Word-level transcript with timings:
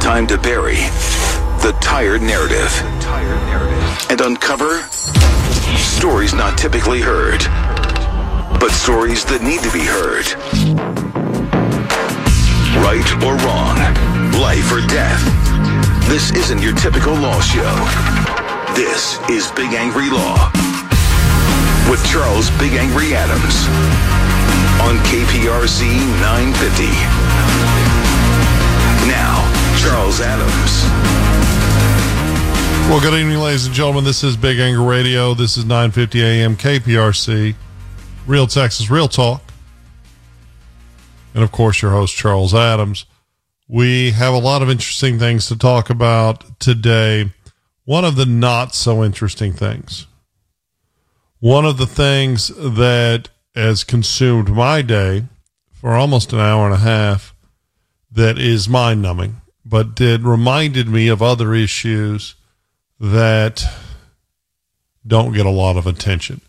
Time 0.00 0.26
to 0.26 0.38
bury 0.38 0.76
the 1.60 1.76
tired 1.80 2.22
narrative 2.22 2.72
and 4.10 4.20
uncover 4.20 4.82
stories 5.76 6.32
not 6.32 6.56
typically 6.56 7.00
heard, 7.00 7.40
but 8.58 8.70
stories 8.70 9.24
that 9.26 9.42
need 9.42 9.60
to 9.60 9.70
be 9.70 9.84
heard. 9.84 10.24
Right 12.80 13.04
or 13.22 13.36
wrong, 13.44 13.76
life 14.40 14.72
or 14.72 14.80
death. 14.86 15.20
This 16.08 16.32
isn't 16.32 16.62
your 16.62 16.74
typical 16.74 17.14
law 17.14 17.40
show. 17.40 17.74
This 18.74 19.18
is 19.28 19.50
Big 19.52 19.74
Angry 19.74 20.08
Law 20.08 20.50
with 21.90 22.04
Charles 22.06 22.50
Big 22.56 22.72
Angry 22.72 23.14
Adams 23.14 23.66
on 24.86 24.96
KPRC 25.04 25.90
950. 26.22 26.86
Now, 29.08 29.57
Charles 29.88 30.20
Adams. 30.20 30.82
Well, 32.90 33.00
good 33.00 33.18
evening, 33.18 33.38
ladies 33.38 33.64
and 33.64 33.74
gentlemen. 33.74 34.04
This 34.04 34.22
is 34.22 34.36
Big 34.36 34.58
Anger 34.58 34.82
Radio. 34.82 35.32
This 35.32 35.56
is 35.56 35.64
950 35.64 36.22
AM 36.22 36.56
KPRC, 36.56 37.54
Real 38.26 38.46
Texas, 38.46 38.90
Real 38.90 39.08
Talk. 39.08 39.42
And 41.32 41.42
of 41.42 41.52
course, 41.52 41.80
your 41.80 41.92
host, 41.92 42.14
Charles 42.14 42.54
Adams. 42.54 43.06
We 43.66 44.10
have 44.10 44.34
a 44.34 44.38
lot 44.38 44.60
of 44.60 44.68
interesting 44.68 45.18
things 45.18 45.48
to 45.48 45.56
talk 45.56 45.88
about 45.88 46.60
today. 46.60 47.32
One 47.86 48.04
of 48.04 48.16
the 48.16 48.26
not 48.26 48.74
so 48.74 49.02
interesting 49.02 49.54
things, 49.54 50.06
one 51.40 51.64
of 51.64 51.78
the 51.78 51.86
things 51.86 52.48
that 52.48 53.30
has 53.54 53.84
consumed 53.84 54.50
my 54.50 54.82
day 54.82 55.24
for 55.72 55.94
almost 55.94 56.34
an 56.34 56.40
hour 56.40 56.66
and 56.66 56.74
a 56.74 56.78
half 56.78 57.34
that 58.12 58.38
is 58.38 58.68
mind 58.68 59.00
numbing, 59.00 59.40
but 59.68 60.00
it 60.00 60.22
reminded 60.22 60.88
me 60.88 61.08
of 61.08 61.20
other 61.20 61.52
issues 61.52 62.36
that 62.98 63.62
don't 65.06 65.34
get 65.34 65.44
a 65.44 65.50
lot 65.50 65.76
of 65.76 65.86
attention. 65.86 66.40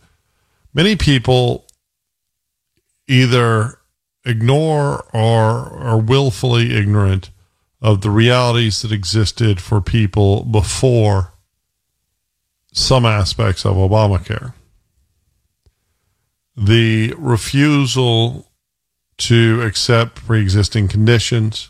Many 0.73 0.95
people 0.95 1.65
either 3.07 3.79
ignore 4.25 5.05
or 5.13 5.19
are 5.19 5.99
willfully 5.99 6.75
ignorant 6.75 7.29
of 7.81 8.01
the 8.01 8.09
realities 8.09 8.81
that 8.81 8.91
existed 8.91 9.59
for 9.59 9.81
people 9.81 10.43
before 10.43 11.33
some 12.71 13.05
aspects 13.05 13.65
of 13.65 13.75
Obamacare. 13.75 14.53
The 16.55 17.13
refusal 17.17 18.47
to 19.17 19.61
accept 19.61 20.25
pre 20.25 20.41
existing 20.41 20.87
conditions 20.87 21.69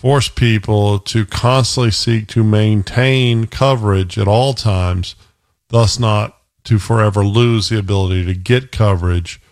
force 0.00 0.30
people 0.30 0.98
to 0.98 1.26
constantly 1.26 1.90
seek 1.90 2.26
to 2.26 2.42
maintain 2.42 3.46
coverage 3.46 4.16
at 4.16 4.26
all 4.26 4.54
times, 4.54 5.14
thus, 5.68 5.98
not 5.98 6.38
to 6.64 6.78
forever 6.78 7.22
lose 7.22 7.68
the 7.68 7.78
ability 7.78 8.24
to 8.24 8.32
get 8.32 8.72
coverage 8.72 9.42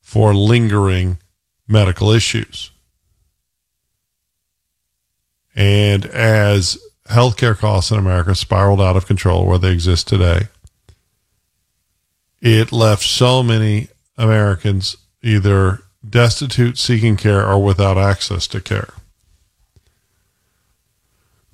for 0.00 0.32
lingering 0.32 1.18
medical 1.68 2.10
issues. 2.10 2.70
And 5.54 6.06
as 6.06 6.78
healthcare 7.10 7.58
costs 7.58 7.90
in 7.90 7.98
America 7.98 8.34
spiraled 8.34 8.80
out 8.80 8.96
of 8.96 9.04
control 9.04 9.44
where 9.44 9.58
they 9.58 9.72
exist 9.72 10.08
today, 10.08 10.48
it 12.40 12.72
left 12.72 13.02
so 13.02 13.42
many 13.42 13.88
Americans 14.16 14.96
either 15.22 15.82
destitute 16.08 16.78
seeking 16.78 17.18
care 17.18 17.46
or 17.46 17.62
without 17.62 17.98
access 17.98 18.46
to 18.46 18.58
care. 18.58 18.94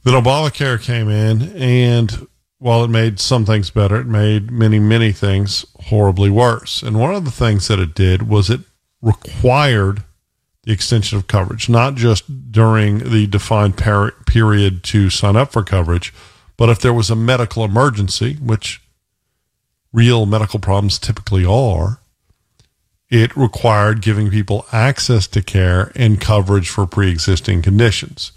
Then 0.04 0.14
Obamacare 0.14 0.80
came 0.80 1.08
in, 1.08 1.56
and 1.56 2.28
while 2.58 2.84
it 2.84 2.88
made 2.88 3.20
some 3.20 3.44
things 3.44 3.70
better, 3.70 3.96
it 3.96 4.06
made 4.06 4.50
many, 4.50 4.78
many 4.78 5.12
things 5.12 5.64
horribly 5.86 6.30
worse. 6.30 6.82
And 6.82 6.98
one 6.98 7.14
of 7.14 7.24
the 7.24 7.30
things 7.30 7.68
that 7.68 7.78
it 7.78 7.94
did 7.94 8.28
was 8.28 8.50
it 8.50 8.60
required 9.00 10.02
the 10.64 10.72
extension 10.72 11.16
of 11.16 11.26
coverage, 11.26 11.68
not 11.68 11.94
just 11.94 12.52
during 12.52 12.98
the 13.10 13.26
defined 13.26 13.76
per- 13.76 14.10
period 14.26 14.82
to 14.84 15.08
sign 15.08 15.36
up 15.36 15.52
for 15.52 15.62
coverage, 15.62 16.12
but 16.56 16.68
if 16.68 16.80
there 16.80 16.92
was 16.92 17.10
a 17.10 17.16
medical 17.16 17.64
emergency, 17.64 18.34
which 18.34 18.82
real 19.92 20.26
medical 20.26 20.58
problems 20.58 20.98
typically 20.98 21.44
are, 21.44 22.00
it 23.08 23.34
required 23.36 24.02
giving 24.02 24.30
people 24.30 24.66
access 24.72 25.26
to 25.28 25.42
care 25.42 25.90
and 25.94 26.20
coverage 26.20 26.68
for 26.68 26.86
pre 26.86 27.10
existing 27.10 27.62
conditions. 27.62 28.32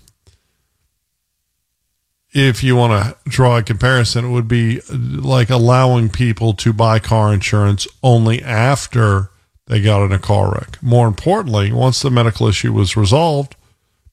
If 2.33 2.63
you 2.63 2.77
want 2.77 2.93
to 2.93 3.29
draw 3.29 3.57
a 3.57 3.63
comparison, 3.63 4.25
it 4.25 4.29
would 4.29 4.47
be 4.47 4.79
like 4.89 5.49
allowing 5.49 6.09
people 6.09 6.53
to 6.53 6.71
buy 6.71 6.99
car 6.99 7.33
insurance 7.33 7.87
only 8.01 8.41
after 8.41 9.29
they 9.67 9.81
got 9.81 10.03
in 10.05 10.11
a 10.11 10.19
car 10.19 10.51
wreck. 10.51 10.81
More 10.81 11.07
importantly, 11.07 11.71
once 11.71 12.01
the 12.01 12.09
medical 12.09 12.47
issue 12.47 12.71
was 12.71 12.95
resolved, 12.95 13.55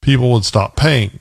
people 0.00 0.32
would 0.32 0.44
stop 0.44 0.74
paying. 0.74 1.20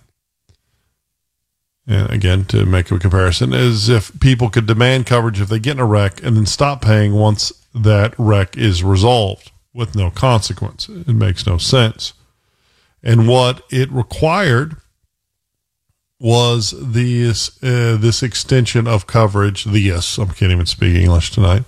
And 1.86 2.10
again, 2.12 2.46
to 2.46 2.66
make 2.66 2.92
a 2.92 3.00
comparison, 3.00 3.54
is 3.54 3.90
if 3.90 4.20
people 4.20 4.50
could 4.50 4.66
demand 4.66 5.06
coverage 5.06 5.40
if 5.40 5.50
they 5.50 5.60
get 5.60 5.78
in 5.78 5.80
a 5.80 5.86
wreck 5.86 6.22
and 6.24 6.36
then 6.36 6.46
stop 6.46 6.82
paying 6.82 7.14
once 7.14 7.54
that 7.74 8.14
wreck 8.18 8.58
is 8.58 8.84
resolved 8.84 9.52
with 9.74 9.96
no 9.96 10.10
consequence. 10.10 10.90
It 10.90 11.08
makes 11.10 11.46
no 11.46 11.58
sense. 11.58 12.14
And 13.04 13.28
what 13.28 13.62
it 13.70 13.90
required 13.92 14.76
was 16.20 16.74
this 16.78 17.62
uh, 17.64 17.98
this 18.00 18.24
extension 18.24 18.88
of 18.88 19.08
coverage. 19.08 19.66
The 19.66 19.80
yes, 19.80 20.18
I 20.18 20.26
can't 20.26 20.52
even 20.52 20.66
speak 20.66 20.96
English 20.96 21.32
tonight. 21.32 21.64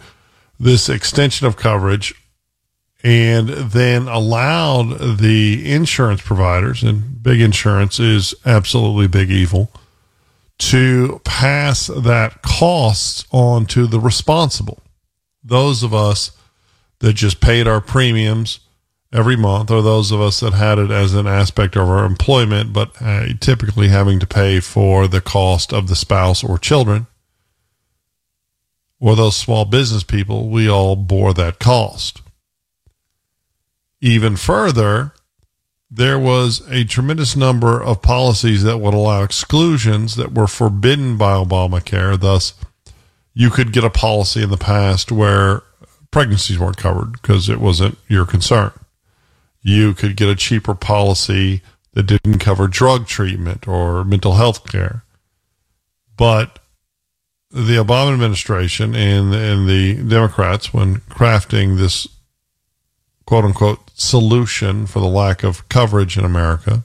This 0.60 0.90
extension 0.90 1.48
of 1.48 1.56
coverage 1.56 2.14
and 3.02 3.50
then 3.50 4.08
allowed 4.08 5.18
the 5.20 5.72
insurance 5.72 6.22
providers, 6.22 6.84
and 6.84 7.24
big 7.24 7.40
insurance 7.40 8.00
is 8.00 8.35
absolutely 8.46 9.08
big 9.08 9.32
evil, 9.32 9.72
to 10.58 11.22
pass 11.23 11.88
that 11.88 12.41
cost 12.41 13.26
on 13.32 13.66
to 13.68 13.88
the 13.88 14.00
responsible. 14.00 14.79
Those 15.41 15.82
of 15.82 15.94
us 15.94 16.32
that 17.00 17.14
just 17.14 17.40
paid 17.40 17.68
our 17.68 17.79
premiums 17.79 18.59
every 19.14 19.35
month, 19.35 19.72
or 19.72 19.82
those 19.82 20.11
of 20.11 20.22
us 20.22 20.40
that 20.40 20.53
had 20.53 20.78
it 20.78 20.91
as 20.91 21.14
an 21.14 21.28
aspect 21.28 21.76
of 21.76 21.90
our 21.90 22.06
employment, 22.06 22.73
but 22.73 22.91
uh, 23.02 23.28
typically 23.40 23.88
having 23.88 24.20
to 24.20 24.28
pay 24.28 24.59
for 24.59 25.08
the 25.08 25.22
cost 25.22 25.73
of 25.73 25.88
the 25.88 25.96
spouse 25.96 26.44
or 26.44 26.58
children, 26.58 27.08
or 29.00 29.16
those 29.16 29.35
small 29.35 29.66
business 29.66 30.03
people, 30.03 30.50
we 30.50 30.70
all 30.70 30.96
bore 30.96 31.34
that 31.34 31.59
cost 31.59 32.22
even 34.02 34.35
further, 34.35 35.14
there 35.91 36.20
was 36.20 36.61
a 36.70 36.84
tremendous 36.84 37.35
number 37.35 37.82
of 37.82 38.02
policies 38.02 38.64
that 38.64 38.78
would 38.78 38.94
allow 38.94 39.23
exclusions 39.23 40.16
that 40.16 40.34
were 40.34 40.47
forbidden 40.47 41.17
by 41.17 41.34
Obamacare. 41.34 42.20
Thus, 42.20 42.53
you 43.34 43.50
could 43.50 43.73
get 43.73 43.84
a 43.84 43.90
policy 43.90 44.44
in 44.44 44.50
the 44.50 44.58
past 44.58 45.11
where 45.11 45.64
pregnancies 46.11 46.59
weren't 46.59 46.78
covered 46.78 47.14
because 47.14 47.50
it 47.50 47.59
wasn't 47.59 47.97
your 48.08 48.26
concern. 48.26 48.72
You 49.70 49.94
could 49.94 50.16
get 50.16 50.30
a 50.30 50.36
cheaper 50.36 50.74
policy 50.74 51.62
that 51.94 52.08
didn't 52.08 52.40
cover 52.40 52.68
drug 52.68 53.06
treatment 53.06 53.68
or 53.68 54.04
mental 54.04 54.34
health 54.34 54.68
care. 54.68 55.04
But 56.18 56.58
the 57.52 57.76
Obama 57.76 58.14
administration 58.14 58.96
and, 58.96 59.32
and 59.32 59.70
the 59.70 59.94
Democrats, 59.96 60.74
when 60.74 61.02
crafting 61.02 61.78
this 61.78 62.08
quote 63.28 63.46
unquote 63.46 63.92
solution 63.94 64.88
for 64.88 65.02
the 65.02 65.06
lack 65.06 65.44
of 65.44 65.70
coverage 65.70 66.18
in 66.18 66.26
America, 66.26 66.84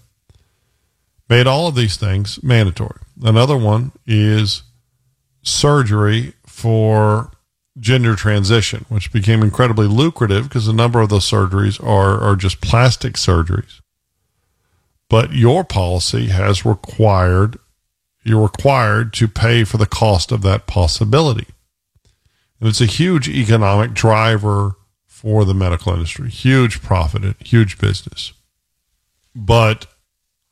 made 1.27 1.47
all 1.47 1.69
of 1.69 1.75
these 1.75 1.97
things 1.97 2.43
mandatory. 2.43 3.01
Another 3.23 3.57
one 3.57 3.93
is 4.07 4.63
surgery 5.43 6.35
for 6.45 7.31
gender 7.79 8.15
transition, 8.15 8.87
which 8.89 9.13
became 9.13 9.43
incredibly 9.43 9.87
lucrative 9.87 10.45
because 10.45 10.69
a 10.69 10.73
number 10.73 11.01
of 11.01 11.09
those 11.09 11.29
surgeries 11.29 11.83
are, 11.83 12.21
are 12.21 12.37
just 12.37 12.61
plastic 12.61 13.15
surgeries. 13.15 13.81
But 15.09 15.33
your 15.33 15.65
policy 15.65 16.27
has 16.29 16.65
required, 16.65 17.59
you're 18.23 18.43
required 18.43 19.13
to 19.15 19.29
pay 19.29 19.65
for 19.65 19.77
the 19.77 19.87
cost 19.87 20.33
of 20.33 20.43
that 20.43 20.67
possibility. 20.67 21.47
And 22.61 22.69
it's 22.69 22.81
a 22.81 22.87
huge 22.87 23.29
economic 23.29 23.93
driver 23.93 24.77
for 25.07 25.45
the 25.45 25.55
medical 25.55 25.93
industry, 25.93 26.31
huge 26.31 26.81
profit, 26.81 27.37
huge 27.45 27.79
business. 27.79 28.33
But 29.35 29.87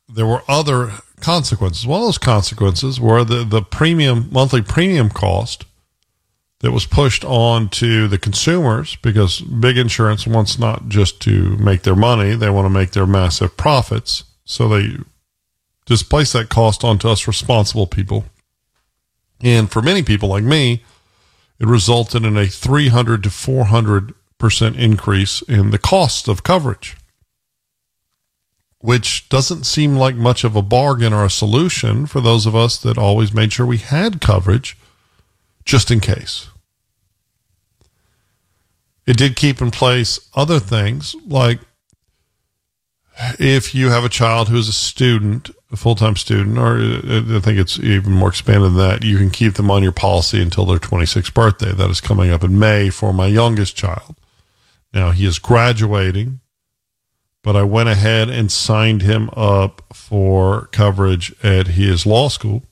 there 0.09 0.25
were 0.25 0.43
other 0.47 0.91
consequences. 1.21 1.87
One 1.87 2.01
of 2.01 2.07
those 2.07 2.17
consequences 2.17 2.99
were 2.99 3.23
the, 3.23 3.43
the 3.43 3.61
premium, 3.61 4.29
monthly 4.31 4.61
premium 4.61 5.09
cost 5.09 5.65
that 6.63 6.71
was 6.71 6.85
pushed 6.85 7.25
on 7.25 7.67
to 7.67 8.07
the 8.07 8.17
consumers 8.17 8.95
because 8.95 9.41
big 9.41 9.77
insurance 9.77 10.25
wants 10.25 10.57
not 10.57 10.87
just 10.87 11.19
to 11.19 11.57
make 11.57 11.81
their 11.81 11.95
money, 11.95 12.35
they 12.35 12.49
want 12.49 12.65
to 12.65 12.69
make 12.69 12.91
their 12.91 13.05
massive 13.05 13.57
profits. 13.57 14.23
So 14.45 14.69
they 14.69 14.95
displace 15.85 16.31
that 16.31 16.47
cost 16.47 16.85
onto 16.85 17.09
us 17.09 17.27
responsible 17.27 17.85
people. 17.85 18.23
And 19.41 19.69
for 19.69 19.81
many 19.81 20.03
people 20.03 20.29
like 20.29 20.45
me, 20.45 20.85
it 21.59 21.67
resulted 21.67 22.23
in 22.23 22.37
a 22.37 22.47
300 22.47 23.23
to 23.23 23.29
400% 23.29 24.77
increase 24.79 25.41
in 25.41 25.71
the 25.71 25.77
cost 25.77 26.29
of 26.29 26.43
coverage, 26.43 26.95
which 28.77 29.27
doesn't 29.27 29.65
seem 29.65 29.97
like 29.97 30.15
much 30.15 30.45
of 30.45 30.55
a 30.55 30.61
bargain 30.61 31.11
or 31.11 31.25
a 31.25 31.29
solution 31.29 32.05
for 32.05 32.21
those 32.21 32.45
of 32.45 32.55
us 32.55 32.77
that 32.77 32.97
always 32.97 33.33
made 33.33 33.51
sure 33.51 33.65
we 33.65 33.79
had 33.79 34.21
coverage 34.21 34.77
just 35.65 35.91
in 35.91 35.99
case. 35.99 36.47
It 39.05 39.17
did 39.17 39.35
keep 39.35 39.61
in 39.61 39.71
place 39.71 40.29
other 40.33 40.59
things 40.59 41.15
like 41.27 41.59
if 43.39 43.75
you 43.75 43.89
have 43.89 44.03
a 44.03 44.09
child 44.09 44.49
who 44.49 44.57
is 44.57 44.67
a 44.67 44.73
student, 44.73 45.51
a 45.71 45.75
full 45.75 45.95
time 45.95 46.15
student, 46.15 46.57
or 46.57 46.77
uh, 46.77 47.37
I 47.37 47.39
think 47.39 47.59
it's 47.59 47.79
even 47.79 48.13
more 48.13 48.29
expanded 48.29 48.71
than 48.71 48.77
that, 48.77 49.03
you 49.03 49.17
can 49.17 49.29
keep 49.29 49.53
them 49.53 49.69
on 49.69 49.83
your 49.83 49.91
policy 49.91 50.41
until 50.41 50.65
their 50.65 50.79
26th 50.79 51.33
birthday. 51.33 51.71
That 51.71 51.89
is 51.89 52.01
coming 52.01 52.31
up 52.31 52.43
in 52.43 52.57
May 52.57 52.89
for 52.89 53.13
my 53.13 53.27
youngest 53.27 53.75
child. 53.75 54.15
Now 54.93 55.11
he 55.11 55.25
is 55.25 55.39
graduating, 55.39 56.39
but 57.43 57.55
I 57.55 57.63
went 57.63 57.89
ahead 57.89 58.29
and 58.29 58.51
signed 58.51 59.01
him 59.01 59.29
up 59.35 59.83
for 59.93 60.67
coverage 60.67 61.33
at 61.43 61.67
his 61.67 62.05
law 62.05 62.29
school 62.29 62.63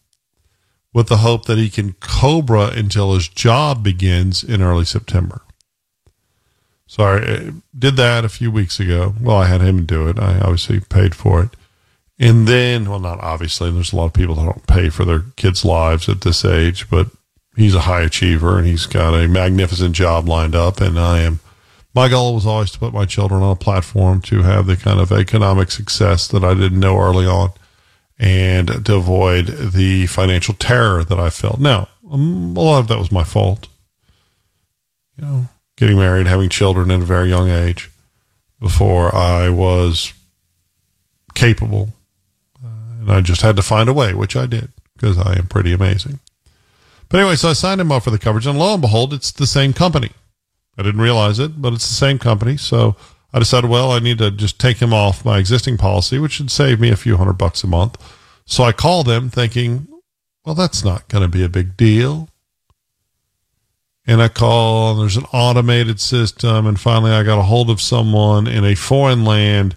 with 0.94 1.08
the 1.08 1.18
hope 1.18 1.46
that 1.46 1.58
he 1.58 1.70
can 1.70 1.94
COBRA 1.94 2.72
until 2.76 3.14
his 3.14 3.28
job 3.28 3.84
begins 3.84 4.44
in 4.44 4.62
early 4.62 4.86
September. 4.86 5.42
So 6.92 7.06
I 7.06 7.52
did 7.74 7.96
that 7.96 8.26
a 8.26 8.30
few 8.30 8.52
weeks 8.52 8.78
ago. 8.78 9.14
Well, 9.22 9.38
I 9.38 9.46
had 9.46 9.62
him 9.62 9.86
do 9.86 10.10
it. 10.10 10.20
I 10.20 10.42
obviously 10.42 10.82
paid 10.82 11.16
for 11.16 11.42
it. 11.42 11.52
And 12.20 12.50
then, 12.50 12.90
well, 12.90 13.00
not 13.00 13.22
obviously, 13.22 13.72
there's 13.72 13.94
a 13.94 13.96
lot 13.96 14.08
of 14.08 14.14
people 14.14 14.36
that 14.36 14.44
don't 14.44 14.68
pay 14.68 14.90
for 14.90 15.06
their 15.06 15.24
kids' 15.38 15.64
lives 15.64 16.10
at 16.10 16.20
this 16.20 16.44
age, 16.44 16.90
but 16.90 17.08
he's 17.56 17.76
a 17.76 17.88
high 17.88 18.02
achiever 18.02 18.58
and 18.58 18.68
he's 18.68 18.88
got 18.88 19.14
a 19.14 19.30
magnificent 19.30 19.96
job 19.96 20.28
lined 20.28 20.54
up. 20.54 20.82
And 20.82 21.00
I 21.00 21.20
am, 21.20 21.40
my 21.96 22.10
goal 22.10 22.36
was 22.36 22.46
always 22.46 22.72
to 22.72 22.80
put 22.80 22.92
my 22.92 23.06
children 23.06 23.42
on 23.42 23.54
a 23.54 23.56
platform 23.56 24.20
to 24.24 24.42
have 24.42 24.68
the 24.68 24.76
kind 24.76 25.00
of 25.00 25.14
economic 25.14 25.72
success 25.72 26.28
that 26.28 26.44
I 26.44 26.54
didn't 26.56 26.82
know 26.82 27.00
early 27.00 27.26
on 27.26 27.52
and 28.20 28.86
to 28.86 28.96
avoid 28.96 29.46
the 29.48 30.08
financial 30.08 30.56
terror 30.56 31.06
that 31.06 31.20
I 31.22 31.30
felt. 31.30 31.62
Now, 31.62 31.88
um, 32.12 32.54
a 32.58 32.60
lot 32.60 32.80
of 32.80 32.90
that 32.90 33.00
was 33.00 33.14
my 33.14 33.24
fault. 33.24 33.70
You 35.16 35.24
know, 35.24 35.50
getting 35.82 35.98
married, 35.98 36.28
having 36.28 36.48
children 36.48 36.92
at 36.92 37.02
a 37.02 37.06
very 37.06 37.28
young 37.28 37.50
age 37.50 37.90
before 38.60 39.14
I 39.16 39.50
was 39.50 40.14
capable. 41.34 41.90
Uh, 42.64 43.00
and 43.00 43.12
I 43.12 43.22
just 43.22 43.42
had 43.42 43.56
to 43.56 43.64
find 43.64 43.90
a 43.90 43.94
way, 43.94 44.14
which 44.14 44.36
I 44.36 44.46
did 44.46 44.72
because 44.94 45.18
I 45.18 45.40
am 45.40 45.48
pretty 45.48 45.74
amazing. 45.74 46.20
But 47.10 47.22
anyway, 47.22 47.36
so 47.36 47.50
I 47.50 47.54
signed 47.54 47.82
him 47.82 47.92
up 47.92 48.04
for 48.04 48.12
the 48.12 48.20
coverage, 48.20 48.46
and 48.46 48.60
lo 48.60 48.74
and 48.74 48.82
behold, 48.82 49.12
it's 49.12 49.32
the 49.32 49.48
same 49.48 49.74
company. 49.74 50.12
I 50.78 50.84
didn't 50.84 51.02
realize 51.02 51.40
it, 51.40 51.60
but 51.60 51.74
it's 51.74 51.88
the 51.88 51.96
same 51.96 52.20
company. 52.20 52.58
So 52.58 52.96
I 53.34 53.40
decided, 53.40 53.68
well, 53.68 53.92
I 53.92 53.98
need 53.98 54.20
to 54.20 54.30
just 54.30 54.60
take 54.60 54.78
him 54.78 54.94
off 54.94 55.26
my 55.26 55.40
existing 55.40 55.78
policy, 55.78 56.20
which 56.20 56.34
should 56.34 56.52
save 56.52 56.80
me 56.80 56.90
a 56.90 56.96
few 56.96 57.18
hundred 57.18 57.40
bucks 57.40 57.64
a 57.64 57.68
month. 57.68 57.98
So 58.46 58.64
I 58.64 58.72
called 58.72 59.08
them 59.08 59.32
thinking, 59.32 59.88
well, 60.46 60.54
that's 60.54 60.84
not 60.84 61.08
going 61.08 61.24
to 61.24 61.28
be 61.28 61.44
a 61.44 61.50
big 61.50 61.76
deal 61.76 62.30
and 64.06 64.22
I 64.22 64.28
call, 64.28 64.92
and 64.92 65.02
there's 65.02 65.18
an 65.18 65.26
automated 65.32 66.00
system. 66.00 66.66
And 66.66 66.80
finally, 66.80 67.12
I 67.12 67.24
got 67.24 67.40
a 67.40 67.44
hold 67.44 67.70
of 67.70 67.82
someone 67.82 68.48
in 68.48 68.66
a 68.66 68.76
foreign 68.76 69.24
land 69.24 69.76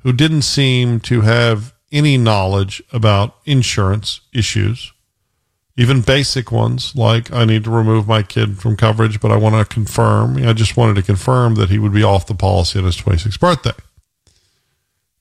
who 0.00 0.12
didn't 0.12 0.42
seem 0.42 1.00
to 1.00 1.22
have 1.22 1.72
any 1.92 2.18
knowledge 2.18 2.82
about 2.92 3.36
insurance 3.44 4.20
issues, 4.32 4.92
even 5.76 6.00
basic 6.00 6.50
ones 6.50 6.94
like 6.96 7.32
I 7.32 7.44
need 7.44 7.64
to 7.64 7.70
remove 7.70 8.08
my 8.08 8.22
kid 8.22 8.58
from 8.58 8.76
coverage, 8.76 9.20
but 9.20 9.30
I 9.30 9.36
want 9.36 9.54
to 9.54 9.74
confirm. 9.74 10.36
I 10.36 10.52
just 10.52 10.76
wanted 10.76 10.96
to 10.96 11.02
confirm 11.02 11.54
that 11.54 11.70
he 11.70 11.78
would 11.78 11.92
be 11.92 12.02
off 12.02 12.26
the 12.26 12.34
policy 12.34 12.78
on 12.78 12.84
his 12.84 12.96
26th 12.96 13.40
birthday. 13.40 13.72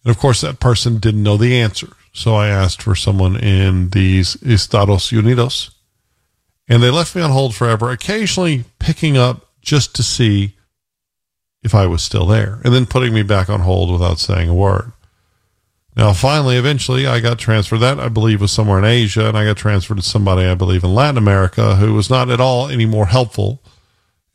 And 0.03 0.12
of 0.12 0.19
course, 0.19 0.41
that 0.41 0.59
person 0.59 0.97
didn't 0.97 1.24
know 1.24 1.38
the 1.38 1.56
answer. 1.56 1.89
So 2.12 2.35
I 2.35 2.50
asked 2.50 2.81
for 2.81 2.95
someone 2.95 3.35
in 3.38 3.89
these 3.89 4.35
Estados 4.44 5.09
Unidos 5.12 5.72
and 6.68 6.81
they 6.81 6.89
left 6.89 7.15
me 7.15 7.21
on 7.21 7.31
hold 7.31 7.56
forever, 7.56 7.92
occasionally 7.92 8.65
picking 8.80 9.18
up 9.18 9.50
just 9.62 9.95
to 9.95 10.04
see 10.04 10.56
if 11.63 11.74
I 11.74 11.88
was 11.88 12.04
still 12.04 12.25
there 12.25 12.60
and 12.63 12.74
then 12.74 12.86
putting 12.86 13.13
me 13.13 13.24
back 13.24 13.50
on 13.50 13.62
hold 13.62 13.92
without 13.92 14.19
saying 14.19 14.50
a 14.50 14.54
word. 14.54 14.92
Now, 15.95 16.12
finally, 16.13 16.57
eventually, 16.57 17.06
I 17.06 17.19
got 17.19 17.38
transferred. 17.38 17.80
That 17.80 17.99
I 17.99 18.09
believe 18.09 18.42
was 18.42 18.52
somewhere 18.52 18.80
in 18.80 18.85
Asia, 18.85 19.28
and 19.28 19.37
I 19.37 19.45
got 19.45 19.57
transferred 19.57 19.97
to 19.97 20.04
somebody 20.04 20.45
I 20.45 20.56
believe 20.56 20.83
in 20.83 20.95
Latin 20.95 21.19
America 21.19 21.76
who 21.76 21.94
was 21.94 22.09
not 22.09 22.30
at 22.30 22.42
all 22.42 22.68
any 22.68 22.85
more 22.85 23.06
helpful. 23.06 23.61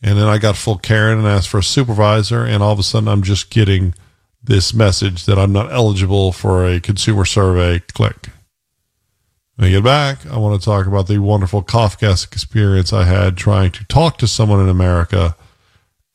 And 0.01 0.17
then 0.17 0.29
I 0.29 0.39
got 0.39 0.57
full 0.57 0.79
Karen 0.79 1.19
and 1.19 1.27
asked 1.27 1.49
for 1.49 1.59
a 1.59 1.63
supervisor, 1.63 2.45
and 2.45 2.63
all 2.63 2.73
of 2.73 2.79
a 2.79 2.85
sudden, 2.85 3.09
I'm 3.09 3.23
just 3.23 3.51
getting 3.51 3.95
this 4.41 4.73
message 4.73 5.25
that 5.27 5.39
I'm 5.39 5.53
not 5.53 5.73
eligible 5.73 6.31
for 6.31 6.65
a 6.65 6.79
consumer 6.79 7.25
survey. 7.25 7.81
Click. 7.81 8.29
When 9.59 9.67
I 9.67 9.71
get 9.73 9.83
back, 9.83 10.25
I 10.27 10.39
want 10.39 10.61
to 10.61 10.65
talk 10.65 10.87
about 10.87 11.09
the 11.09 11.19
wonderful 11.19 11.65
Kafkaesque 11.65 12.31
experience 12.33 12.93
I 12.93 13.03
had 13.03 13.37
trying 13.37 13.73
to 13.73 13.85
talk 13.87 14.17
to 14.19 14.29
someone 14.29 14.61
in 14.61 14.69
America 14.69 15.35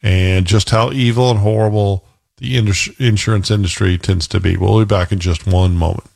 and 0.02 0.46
just 0.46 0.70
how 0.70 0.94
evil 0.94 1.30
and 1.30 1.40
horrible 1.42 2.06
the 2.38 2.56
insurance 2.56 3.52
industry 3.52 3.98
tends 3.98 4.30
to 4.30 4.40
be. 4.40 4.56
We'll 4.56 4.80
be 4.80 4.86
back 4.86 5.12
in 5.12 5.20
just 5.20 5.46
one 5.46 5.76
moment. 5.76 6.10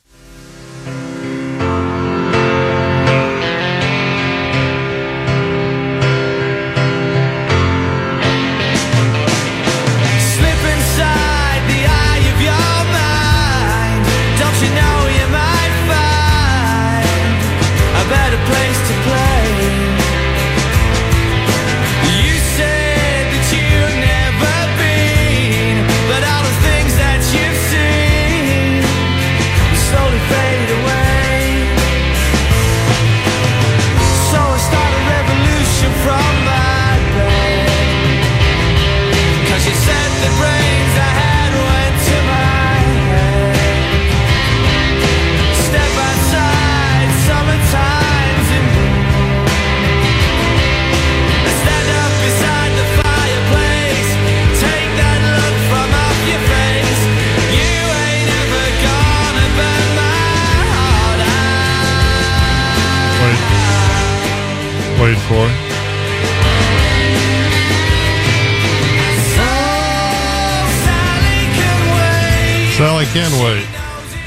Can 72.78 73.44
wait. 73.44 73.66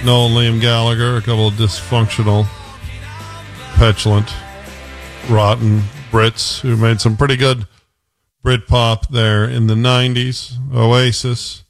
Noel 0.04 0.30
Liam 0.30 0.60
Gallagher, 0.60 1.16
a 1.16 1.22
couple 1.22 1.48
of 1.48 1.54
dysfunctional, 1.54 2.46
petulant, 3.76 4.30
rotten 5.30 5.80
Brits 6.12 6.60
who 6.60 6.76
made 6.76 7.00
some 7.00 7.16
pretty 7.16 7.38
good 7.38 7.66
Brit 8.44 8.68
pop 8.68 9.08
there 9.08 9.46
in 9.46 9.68
the 9.68 9.76
90s. 9.76 10.58
Oasis. 10.76 11.64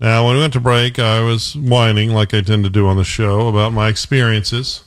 Now, 0.00 0.26
when 0.26 0.34
we 0.34 0.40
went 0.40 0.54
to 0.54 0.60
break, 0.60 0.98
I 0.98 1.20
was 1.20 1.54
whining, 1.54 2.10
like 2.10 2.34
I 2.34 2.40
tend 2.40 2.64
to 2.64 2.70
do 2.70 2.88
on 2.88 2.96
the 2.96 3.04
show, 3.04 3.46
about 3.46 3.72
my 3.72 3.88
experiences 3.88 4.82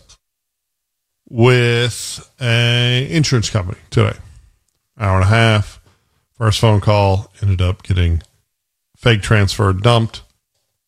with 1.29 2.29
a 2.41 3.07
insurance 3.09 3.49
company 3.49 3.79
today. 3.91 4.17
Hour 4.99 5.15
and 5.15 5.23
a 5.23 5.27
half. 5.27 5.79
First 6.33 6.59
phone 6.59 6.81
call 6.81 7.31
ended 7.41 7.61
up 7.61 7.83
getting 7.83 8.23
fake 8.97 9.21
transfer 9.21 9.71
dumped 9.71 10.23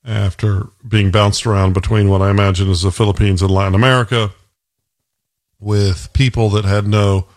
after 0.10 0.68
being 0.88 1.12
bounced 1.12 1.46
around 1.46 1.74
between 1.74 2.10
what 2.10 2.22
I 2.22 2.32
imagine 2.32 2.70
is 2.70 2.82
the 2.82 2.92
Philippines 2.92 3.42
and 3.42 3.52
Latin 3.52 3.76
America 3.76 4.32
with 5.60 6.12
people 6.14 6.50
that 6.50 6.66
had 6.66 6.88
no 6.88 7.28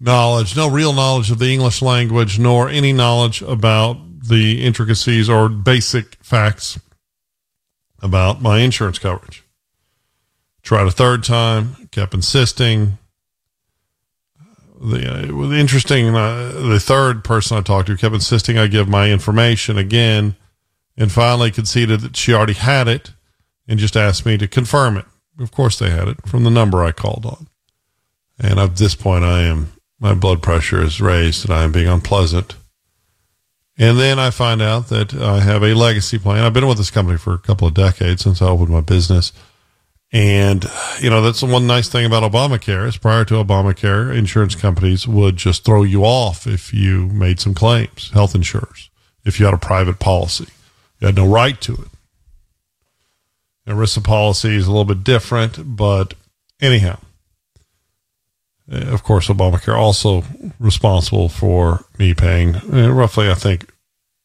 knowledge, 0.00 0.56
no 0.56 0.70
real 0.70 0.94
knowledge 0.94 1.30
of 1.30 1.38
the 1.38 1.52
English 1.52 1.82
language, 1.82 2.38
nor 2.38 2.68
any 2.68 2.92
knowledge 2.92 3.42
about 3.42 3.98
the 4.26 4.64
intricacies 4.64 5.28
or 5.28 5.48
basic 5.48 6.14
facts 6.22 6.80
about 8.00 8.40
my 8.40 8.58
insurance 8.58 8.98
coverage. 8.98 9.44
Tried 10.62 10.86
a 10.86 10.90
third 10.90 11.24
time, 11.24 11.88
kept 11.90 12.14
insisting. 12.14 12.96
The, 14.80 15.28
uh, 15.30 15.34
was 15.34 15.52
interesting, 15.52 16.14
uh, 16.14 16.52
the 16.52 16.80
third 16.80 17.22
person 17.22 17.58
I 17.58 17.60
talked 17.60 17.88
to 17.88 17.96
kept 17.98 18.14
insisting 18.14 18.56
I 18.56 18.66
give 18.66 18.88
my 18.88 19.10
information 19.10 19.76
again 19.76 20.36
and 21.00 21.10
finally 21.10 21.50
conceded 21.50 22.02
that 22.02 22.14
she 22.14 22.34
already 22.34 22.52
had 22.52 22.86
it 22.86 23.12
and 23.66 23.78
just 23.78 23.96
asked 23.96 24.26
me 24.26 24.36
to 24.36 24.46
confirm 24.46 24.98
it. 24.98 25.06
Of 25.38 25.50
course, 25.50 25.78
they 25.78 25.88
had 25.88 26.08
it 26.08 26.28
from 26.28 26.44
the 26.44 26.50
number 26.50 26.84
I 26.84 26.92
called 26.92 27.24
on. 27.24 27.46
And 28.38 28.60
at 28.60 28.76
this 28.76 28.94
point, 28.94 29.24
I 29.24 29.44
am, 29.44 29.72
my 29.98 30.12
blood 30.12 30.42
pressure 30.42 30.82
is 30.82 31.00
raised 31.00 31.46
and 31.46 31.54
I 31.54 31.64
am 31.64 31.72
being 31.72 31.88
unpleasant. 31.88 32.54
And 33.78 33.98
then 33.98 34.18
I 34.18 34.28
find 34.28 34.60
out 34.60 34.88
that 34.88 35.14
I 35.14 35.40
have 35.40 35.62
a 35.62 35.72
legacy 35.72 36.18
plan. 36.18 36.44
I've 36.44 36.52
been 36.52 36.66
with 36.66 36.76
this 36.76 36.90
company 36.90 37.16
for 37.16 37.32
a 37.32 37.38
couple 37.38 37.66
of 37.66 37.72
decades 37.72 38.22
since 38.22 38.42
I 38.42 38.48
opened 38.48 38.68
my 38.68 38.82
business. 38.82 39.32
And, 40.12 40.66
you 41.00 41.08
know, 41.08 41.22
that's 41.22 41.40
the 41.40 41.46
one 41.46 41.66
nice 41.66 41.88
thing 41.88 42.04
about 42.04 42.30
Obamacare 42.30 42.86
is 42.86 42.98
prior 42.98 43.24
to 43.24 43.42
Obamacare, 43.42 44.14
insurance 44.14 44.54
companies 44.54 45.08
would 45.08 45.36
just 45.36 45.64
throw 45.64 45.82
you 45.82 46.04
off 46.04 46.46
if 46.46 46.74
you 46.74 47.06
made 47.06 47.40
some 47.40 47.54
claims, 47.54 48.10
health 48.10 48.34
insurers, 48.34 48.90
if 49.24 49.40
you 49.40 49.46
had 49.46 49.54
a 49.54 49.58
private 49.58 49.98
policy. 49.98 50.48
You 51.00 51.06
had 51.06 51.16
no 51.16 51.26
right 51.26 51.60
to 51.62 51.74
it. 51.74 51.88
ERISA 53.66 54.04
policy 54.04 54.56
is 54.56 54.66
a 54.66 54.70
little 54.70 54.84
bit 54.84 55.04
different, 55.04 55.76
but 55.76 56.14
anyhow, 56.60 56.98
eh, 58.70 58.92
of 58.92 59.02
course, 59.02 59.28
Obamacare 59.28 59.76
also 59.76 60.24
responsible 60.58 61.28
for 61.28 61.84
me 61.98 62.14
paying 62.14 62.56
eh, 62.56 62.88
roughly, 62.88 63.30
I 63.30 63.34
think, 63.34 63.70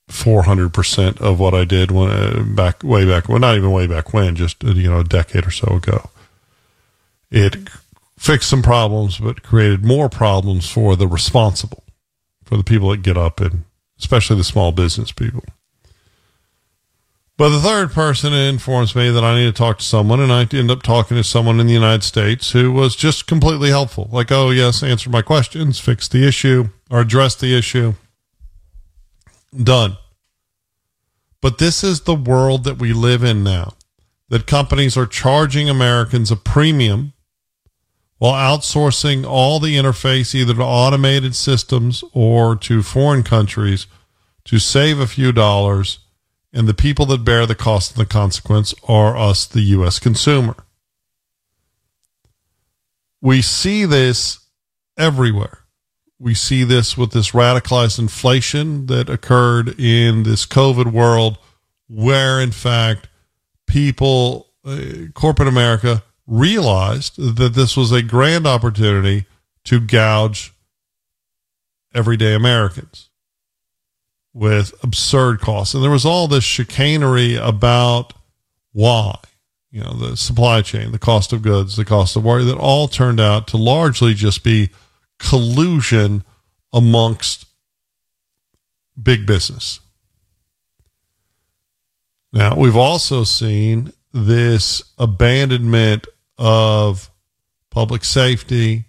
400% 0.09 1.19
of 1.19 1.39
what 1.39 1.53
I 1.53 1.65
did 1.65 1.91
when 1.91 2.09
uh, 2.09 2.43
back 2.55 2.83
way 2.83 3.05
back 3.05 3.27
well 3.27 3.39
not 3.39 3.55
even 3.55 3.71
way 3.71 3.87
back 3.87 4.13
when 4.13 4.35
just 4.35 4.63
uh, 4.63 4.67
you 4.69 4.87
know 4.89 4.99
a 4.99 5.03
decade 5.03 5.47
or 5.47 5.51
so 5.51 5.77
ago 5.77 6.11
it 7.31 7.57
fixed 8.15 8.47
some 8.47 8.61
problems 8.61 9.17
but 9.17 9.41
created 9.41 9.83
more 9.83 10.07
problems 10.07 10.69
for 10.69 10.95
the 10.95 11.07
responsible 11.07 11.83
for 12.43 12.55
the 12.55 12.63
people 12.63 12.89
that 12.89 13.01
get 13.01 13.17
up 13.17 13.41
and 13.41 13.63
especially 13.97 14.37
the 14.37 14.43
small 14.43 14.71
business 14.71 15.11
people 15.11 15.43
but 17.37 17.49
the 17.49 17.59
third 17.59 17.91
person 17.91 18.33
informs 18.33 18.95
me 18.95 19.09
that 19.09 19.23
I 19.23 19.35
need 19.35 19.45
to 19.45 19.51
talk 19.51 19.79
to 19.79 19.83
someone, 19.83 20.19
and 20.19 20.31
I 20.31 20.47
end 20.51 20.71
up 20.71 20.83
talking 20.83 21.17
to 21.17 21.23
someone 21.23 21.59
in 21.59 21.67
the 21.67 21.73
United 21.73 22.03
States 22.03 22.51
who 22.51 22.71
was 22.71 22.95
just 22.95 23.27
completely 23.27 23.69
helpful. 23.69 24.09
Like, 24.11 24.31
oh, 24.31 24.51
yes, 24.51 24.81
answer 24.83 25.09
my 25.09 25.21
questions, 25.21 25.79
fix 25.79 26.07
the 26.07 26.25
issue, 26.25 26.69
or 26.89 27.01
address 27.01 27.35
the 27.35 27.57
issue. 27.57 27.95
Done. 29.55 29.97
But 31.41 31.57
this 31.57 31.83
is 31.83 32.01
the 32.01 32.15
world 32.15 32.63
that 32.63 32.79
we 32.79 32.93
live 32.93 33.23
in 33.23 33.43
now 33.43 33.73
that 34.29 34.47
companies 34.47 34.97
are 34.97 35.05
charging 35.05 35.69
Americans 35.69 36.31
a 36.31 36.35
premium 36.35 37.13
while 38.17 38.57
outsourcing 38.57 39.25
all 39.25 39.59
the 39.59 39.75
interface 39.75 40.33
either 40.33 40.53
to 40.53 40.63
automated 40.63 41.35
systems 41.35 42.03
or 42.13 42.55
to 42.55 42.81
foreign 42.81 43.23
countries 43.23 43.87
to 44.45 44.57
save 44.57 44.99
a 44.99 45.07
few 45.07 45.31
dollars. 45.31 45.99
And 46.55 46.67
the 46.67 46.73
people 46.73 47.05
that 47.07 47.23
bear 47.23 47.45
the 47.45 47.53
cost 47.53 47.91
and 47.91 48.01
the 48.01 48.09
consequence 48.09 48.73
are 48.87 49.15
us, 49.15 49.45
the 49.45 49.61
U.S. 49.61 49.99
consumer. 49.99 50.55
We 53.21 53.43
see 53.43 53.85
this 53.85 54.39
everywhere 54.97 55.65
we 56.19 56.33
see 56.33 56.63
this 56.63 56.97
with 56.97 57.11
this 57.11 57.31
radicalized 57.31 57.99
inflation 57.99 58.85
that 58.87 59.09
occurred 59.09 59.79
in 59.79 60.23
this 60.23 60.45
COVID 60.45 60.91
world, 60.91 61.37
where 61.87 62.39
in 62.39 62.51
fact 62.51 63.09
people, 63.67 64.47
uh, 64.63 64.79
corporate 65.13 65.47
America, 65.47 66.03
realized 66.25 67.17
that 67.37 67.53
this 67.53 67.75
was 67.75 67.91
a 67.91 68.01
grand 68.01 68.47
opportunity 68.47 69.25
to 69.65 69.79
gouge 69.79 70.53
everyday 71.93 72.33
Americans 72.33 73.04
with 74.35 74.73
absurd 74.83 75.39
costs. 75.39 75.73
And 75.73 75.81
there 75.81 75.89
was 75.89 76.05
all 76.05 76.27
this 76.27 76.43
chicanery 76.43 77.35
about 77.35 78.13
why, 78.73 79.17
you 79.71 79.81
know, 79.81 79.93
the 79.93 80.17
supply 80.17 80.61
chain, 80.61 80.91
the 80.91 80.99
cost 80.99 81.31
of 81.31 81.41
goods, 81.41 81.77
the 81.77 81.85
cost 81.85 82.17
of 82.17 82.23
worry 82.25 82.43
that 82.43 82.57
all 82.57 82.89
turned 82.89 83.21
out 83.21 83.47
to 83.47 83.57
largely 83.57 84.13
just 84.13 84.43
be 84.43 84.69
collusion 85.19 86.25
amongst 86.73 87.45
big 89.01 89.25
business. 89.25 89.79
Now, 92.33 92.57
we've 92.57 92.75
also 92.75 93.23
seen 93.23 93.93
this 94.11 94.83
abandonment 94.97 96.07
of 96.37 97.09
public 97.69 98.03
safety 98.03 98.85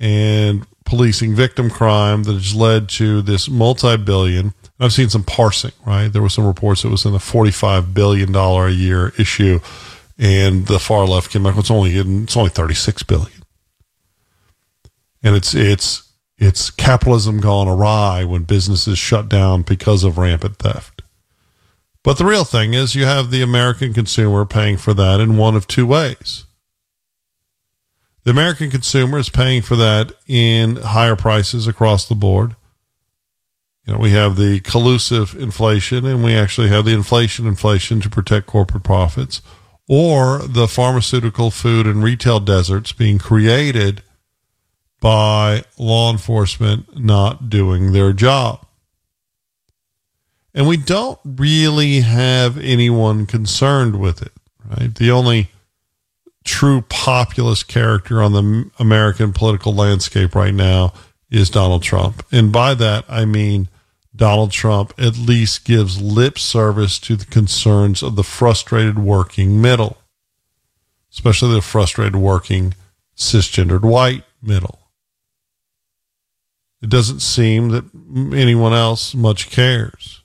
and 0.00 0.66
policing 0.84 1.36
victim 1.36 1.70
crime 1.70 2.24
that 2.24 2.32
has 2.32 2.54
led 2.54 2.88
to 2.88 3.22
this 3.22 3.48
multi 3.48 3.96
billion. 3.96 4.52
I've 4.80 4.92
seen 4.92 5.08
some 5.08 5.24
parsing, 5.24 5.72
right? 5.86 6.08
There 6.08 6.22
were 6.22 6.28
some 6.28 6.46
reports 6.46 6.82
that 6.82 6.88
was 6.88 7.04
in 7.04 7.12
the 7.12 7.18
$45 7.18 7.94
billion 7.94 8.34
a 8.34 8.68
year 8.70 9.12
issue, 9.18 9.60
and 10.18 10.66
the 10.66 10.78
far 10.78 11.06
left 11.06 11.30
came 11.30 11.44
back, 11.44 11.56
it's 11.56 11.70
only, 11.70 11.96
it's 11.96 12.36
only 12.36 12.50
36 12.50 13.02
billion 13.04 13.44
and 15.24 15.34
it's 15.34 15.54
it's 15.54 16.12
it's 16.36 16.70
capitalism 16.70 17.40
gone 17.40 17.66
awry 17.66 18.24
when 18.24 18.42
businesses 18.42 18.98
shut 18.98 19.28
down 19.28 19.62
because 19.62 20.04
of 20.04 20.18
rampant 20.18 20.58
theft. 20.58 21.02
But 22.02 22.18
the 22.18 22.26
real 22.26 22.44
thing 22.44 22.74
is 22.74 22.94
you 22.94 23.06
have 23.06 23.30
the 23.30 23.40
American 23.40 23.94
consumer 23.94 24.44
paying 24.44 24.76
for 24.76 24.92
that 24.94 25.20
in 25.20 25.38
one 25.38 25.56
of 25.56 25.66
two 25.66 25.86
ways. 25.86 26.44
The 28.24 28.32
American 28.32 28.70
consumer 28.70 29.18
is 29.18 29.30
paying 29.30 29.62
for 29.62 29.76
that 29.76 30.12
in 30.26 30.76
higher 30.76 31.16
prices 31.16 31.66
across 31.66 32.06
the 32.06 32.14
board. 32.14 32.56
You 33.86 33.92
know, 33.92 33.98
we 33.98 34.10
have 34.10 34.36
the 34.36 34.60
collusive 34.60 35.34
inflation 35.34 36.06
and 36.06 36.24
we 36.24 36.34
actually 36.34 36.68
have 36.68 36.86
the 36.86 36.94
inflation 36.94 37.46
inflation 37.46 38.00
to 38.00 38.08
protect 38.08 38.46
corporate 38.46 38.82
profits 38.82 39.42
or 39.86 40.38
the 40.38 40.66
pharmaceutical 40.66 41.50
food 41.50 41.86
and 41.86 42.02
retail 42.02 42.40
deserts 42.40 42.92
being 42.92 43.18
created 43.18 44.02
by 45.00 45.64
law 45.78 46.10
enforcement 46.10 46.98
not 46.98 47.50
doing 47.50 47.92
their 47.92 48.14
job. 48.14 48.64
And 50.54 50.66
we 50.66 50.78
don't 50.78 51.18
really 51.24 52.00
have 52.00 52.56
anyone 52.56 53.26
concerned 53.26 54.00
with 54.00 54.22
it, 54.22 54.32
right? 54.64 54.94
The 54.94 55.10
only 55.10 55.50
true 56.44 56.82
populist 56.82 57.68
character 57.68 58.22
on 58.22 58.32
the 58.32 58.70
American 58.78 59.32
political 59.32 59.74
landscape 59.74 60.34
right 60.34 60.54
now 60.54 60.94
is 61.30 61.50
Donald 61.50 61.82
Trump. 61.82 62.24
And 62.30 62.52
by 62.52 62.74
that, 62.74 63.04
I 63.08 63.24
mean 63.24 63.68
Donald 64.14 64.52
Trump 64.52 64.92
at 64.98 65.16
least 65.16 65.64
gives 65.64 66.00
lip 66.00 66.38
service 66.38 66.98
to 67.00 67.16
the 67.16 67.26
concerns 67.26 68.02
of 68.02 68.16
the 68.16 68.22
frustrated 68.22 68.98
working 68.98 69.60
middle, 69.60 69.98
especially 71.12 71.54
the 71.54 71.62
frustrated 71.62 72.16
working 72.16 72.74
cisgendered 73.16 73.82
white 73.82 74.24
middle 74.42 74.84
it 76.84 76.90
doesn't 76.90 77.20
seem 77.20 77.70
that 77.70 77.84
anyone 78.36 78.74
else 78.74 79.14
much 79.14 79.50
cares. 79.50 80.20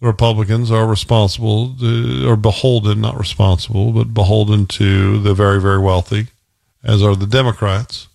The 0.00 0.08
Republicans 0.08 0.72
are 0.72 0.88
responsible, 0.88 1.72
to, 1.76 2.28
or 2.28 2.36
beholden, 2.36 3.00
not 3.00 3.16
responsible, 3.16 3.92
but 3.92 4.12
beholden 4.12 4.66
to 4.66 5.20
the 5.20 5.34
very, 5.34 5.60
very 5.60 5.78
wealthy, 5.78 6.26
as 6.82 7.00
are 7.00 7.14
the 7.14 7.28
Democrats. 7.28 8.08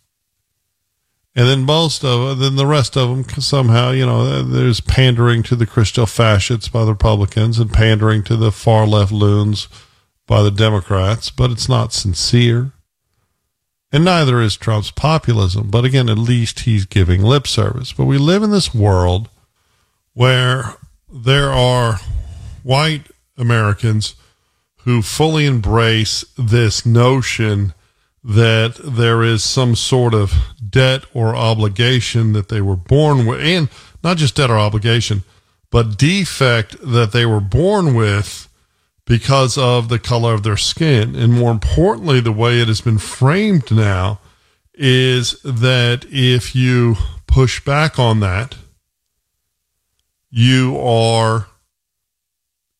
And 1.35 1.47
then 1.47 1.63
most 1.63 2.05
of 2.05 2.37
then 2.37 2.55
the 2.55 2.67
rest 2.67 2.95
of 2.95 3.09
them 3.09 3.41
somehow, 3.41 3.89
you 3.89 4.05
know, 4.05 4.43
there's 4.43 4.81
pandering 4.81 5.41
to 5.43 5.55
the 5.55 5.65
Christo 5.65 6.05
fascists 6.05 6.67
by 6.67 6.85
the 6.85 6.91
Republicans 6.91 7.57
and 7.57 7.73
pandering 7.73 8.23
to 8.23 8.35
the 8.35 8.51
far 8.51 8.85
left 8.85 9.11
loons 9.11 9.67
by 10.27 10.43
the 10.43 10.51
Democrats, 10.51 11.31
but 11.31 11.49
it's 11.49 11.67
not 11.67 11.91
sincere. 11.91 12.71
And 13.91 14.05
neither 14.05 14.41
is 14.41 14.57
Trump's 14.57 14.91
populism. 14.91 15.69
But 15.69 15.85
again, 15.85 16.09
at 16.09 16.17
least 16.17 16.61
he's 16.61 16.85
giving 16.85 17.21
lip 17.21 17.47
service. 17.47 17.93
But 17.93 18.05
we 18.05 18.17
live 18.17 18.41
in 18.41 18.51
this 18.51 18.73
world 18.73 19.29
where 20.13 20.75
there 21.11 21.51
are 21.51 21.99
white 22.63 23.07
Americans 23.37 24.15
who 24.77 25.01
fully 25.01 25.45
embrace 25.45 26.25
this 26.37 26.85
notion 26.85 27.73
that 28.24 28.75
there 28.84 29.22
is 29.22 29.44
some 29.44 29.75
sort 29.75 30.13
of 30.13 30.34
debt 30.70 31.06
or 31.13 31.36
obligation 31.36 32.34
that 32.34 32.50
they 32.50 32.62
were 32.62 32.75
born 32.75 33.25
with, 33.25 33.42
and 33.42 33.70
not 34.03 34.18
just 34.18 34.36
debt 34.36 34.50
or 34.50 34.58
obligation, 34.58 35.24
but 35.70 35.98
defect 35.98 36.75
that 36.82 37.12
they 37.12 37.25
were 37.25 37.42
born 37.42 37.96
with 37.96 38.48
because 39.06 39.58
of 39.58 39.89
the 39.89 40.00
color 40.00 40.34
of 40.34 40.44
their 40.44 40.58
skin. 40.58 41.15
And 41.15 41.34
more 41.34 41.51
importantly, 41.51 42.20
the 42.22 42.32
way 42.32 42.60
it 42.62 42.68
has 42.68 42.82
been 42.82 42.98
framed 42.98 43.72
now 43.72 44.20
is 44.74 45.42
that 45.44 46.06
if 46.10 46.56
you 46.56 46.96
push 47.27 47.63
back 47.63 48.00
on 48.00 48.20
that, 48.22 48.56
you 50.30 50.77
are 50.80 51.48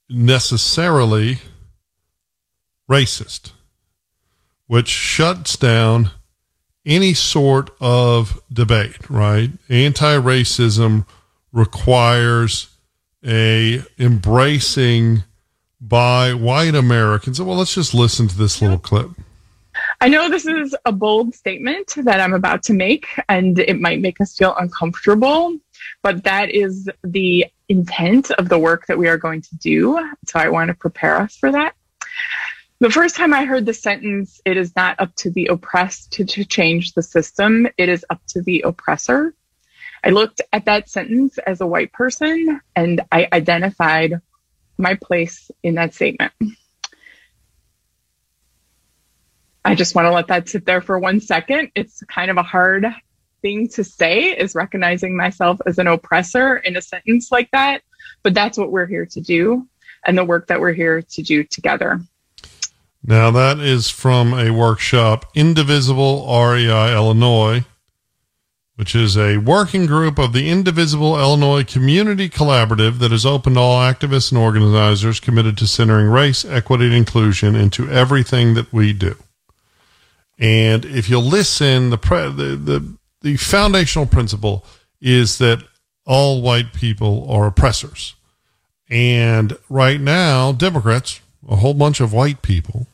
necessarily 0.10 1.40
racist, 2.90 3.53
which 4.74 4.88
shuts 4.88 5.56
down 5.56 6.10
any 6.84 7.14
sort 7.14 7.70
of 7.80 8.42
debate, 8.52 9.08
right? 9.08 9.52
Anti 9.70 10.18
racism 10.18 11.06
requires 11.52 12.76
a 13.24 13.84
embracing 14.00 15.24
by 15.80 16.34
white 16.34 16.74
Americans. 16.74 17.40
Well, 17.40 17.56
let's 17.56 17.76
just 17.76 17.94
listen 17.94 18.28
to 18.30 18.36
this 18.36 18.64
little 18.64 18.80
clip. 18.80 19.12
I 20.02 20.08
know 20.08 20.28
this 20.28 20.48
is 20.48 20.76
a 20.86 20.92
bold 20.92 21.36
statement 21.36 21.94
that 21.98 22.20
I'm 22.20 22.34
about 22.34 22.64
to 22.64 22.74
make, 22.74 23.06
and 23.30 23.60
it 23.60 23.80
might 23.80 24.02
make 24.02 24.20
us 24.22 24.36
feel 24.36 24.56
uncomfortable, 24.56 25.56
but 26.02 26.24
that 26.24 26.50
is 26.50 26.90
the 27.04 27.46
intent 27.70 28.32
of 28.32 28.50
the 28.50 28.58
work 28.58 28.88
that 28.88 28.98
we 28.98 29.08
are 29.08 29.20
going 29.20 29.42
to 29.42 29.56
do. 29.58 30.04
So 30.26 30.40
I 30.40 30.50
want 30.50 30.70
to 30.70 30.74
prepare 30.74 31.18
us 31.18 31.36
for 31.36 31.52
that. 31.52 31.76
The 32.84 32.90
first 32.90 33.16
time 33.16 33.34
I 33.34 33.46
heard 33.46 33.66
the 33.66 33.74
sentence, 33.74 34.42
it 34.44 34.58
is 34.58 34.76
not 34.76 35.00
up 35.00 35.16
to 35.16 35.32
the 35.32 35.46
oppressed 35.46 36.12
to, 36.12 36.26
to 36.26 36.44
change 36.44 36.92
the 36.92 37.02
system, 37.02 37.66
it 37.78 37.88
is 37.88 38.06
up 38.10 38.20
to 38.32 38.42
the 38.42 38.66
oppressor. 38.66 39.34
I 40.04 40.10
looked 40.10 40.42
at 40.52 40.66
that 40.66 40.90
sentence 40.90 41.38
as 41.38 41.62
a 41.62 41.66
white 41.66 41.94
person 41.94 42.60
and 42.76 43.00
I 43.10 43.30
identified 43.32 44.20
my 44.78 44.96
place 44.96 45.50
in 45.64 45.76
that 45.76 45.94
statement. 45.94 46.34
I 49.64 49.76
just 49.76 49.96
want 49.96 50.08
to 50.08 50.12
let 50.12 50.28
that 50.28 50.50
sit 50.50 50.66
there 50.66 50.82
for 50.82 51.00
one 51.00 51.22
second. 51.22 51.72
It's 51.76 52.04
kind 52.10 52.30
of 52.30 52.36
a 52.36 52.44
hard 52.44 52.86
thing 53.42 53.70
to 53.70 53.86
say 53.86 54.38
is 54.38 54.56
recognizing 54.56 55.16
myself 55.16 55.62
as 55.66 55.78
an 55.78 55.88
oppressor 55.88 56.58
in 56.58 56.76
a 56.76 56.82
sentence 56.82 57.32
like 57.32 57.50
that, 57.52 57.82
but 58.24 58.34
that's 58.34 58.58
what 58.58 58.74
we're 58.74 58.88
here 58.88 59.06
to 59.06 59.22
do 59.22 59.70
and 60.06 60.18
the 60.18 60.26
work 60.26 60.48
that 60.48 60.60
we're 60.60 60.74
here 60.74 61.02
to 61.02 61.22
do 61.22 61.46
together. 61.46 62.02
Now 63.06 63.32
that 63.32 63.60
is 63.60 63.90
from 63.90 64.34
a 64.34 64.52
workshop, 64.52 65.26
Indivisible 65.36 66.26
REI 66.26 66.94
Illinois, 66.94 67.66
which 68.76 68.96
is 68.96 69.18
a 69.18 69.38
working 69.38 69.86
group 69.86 70.18
of 70.18 70.32
the 70.32 70.50
Indivisible 70.50 71.20
Illinois 71.20 71.66
Community 71.66 72.30
Collaborative 72.30 73.00
that 73.00 73.12
is 73.12 73.26
open 73.26 73.56
to 73.56 73.60
all 73.60 73.80
activists 73.80 74.32
and 74.32 74.40
organizers 74.40 75.20
committed 75.20 75.58
to 75.58 75.68
centering 75.68 76.08
race, 76.08 76.46
equity, 76.46 76.86
and 76.86 76.94
inclusion 76.94 77.56
into 77.56 77.90
everything 77.90 78.54
that 78.54 78.72
we 78.72 78.94
do. 78.94 79.16
And 80.40 80.86
if 80.86 81.10
you 81.10 81.20
listen, 81.20 81.90
the, 81.90 81.98
pre- 81.98 82.32
the, 82.32 82.56
the, 82.56 82.98
the 83.22 83.38
foundational 83.38 84.06
principle 84.06 84.66
is 85.02 85.38
that 85.40 85.62
all 86.06 86.42
white 86.42 86.74
people 86.74 87.30
are 87.30 87.48
oppressors. 87.48 88.16
And 88.90 89.58
right 89.70 90.00
now, 90.00 90.52
Democrats, 90.54 91.22
a 91.48 91.58
whole 91.58 91.74
bunch 91.74 92.00
of 92.00 92.14
white 92.14 92.42
people, 92.42 92.88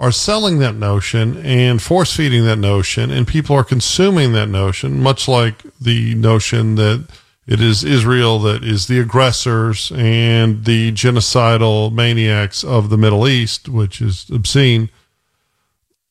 are 0.00 0.10
selling 0.10 0.58
that 0.58 0.74
notion 0.74 1.36
and 1.44 1.80
force 1.80 2.16
feeding 2.16 2.44
that 2.46 2.56
notion, 2.56 3.10
and 3.10 3.28
people 3.28 3.54
are 3.54 3.62
consuming 3.62 4.32
that 4.32 4.48
notion, 4.48 4.98
much 4.98 5.28
like 5.28 5.62
the 5.78 6.14
notion 6.14 6.76
that 6.76 7.06
it 7.46 7.60
is 7.60 7.84
Israel 7.84 8.38
that 8.38 8.64
is 8.64 8.86
the 8.86 8.98
aggressors 8.98 9.92
and 9.94 10.64
the 10.64 10.90
genocidal 10.92 11.92
maniacs 11.92 12.64
of 12.64 12.88
the 12.88 12.96
Middle 12.96 13.28
East, 13.28 13.68
which 13.68 14.00
is 14.00 14.30
obscene. 14.30 14.88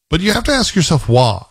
But 0.10 0.22
you 0.22 0.34
have 0.34 0.44
to 0.44 0.52
ask 0.52 0.76
yourself 0.76 1.10
why. 1.10 1.46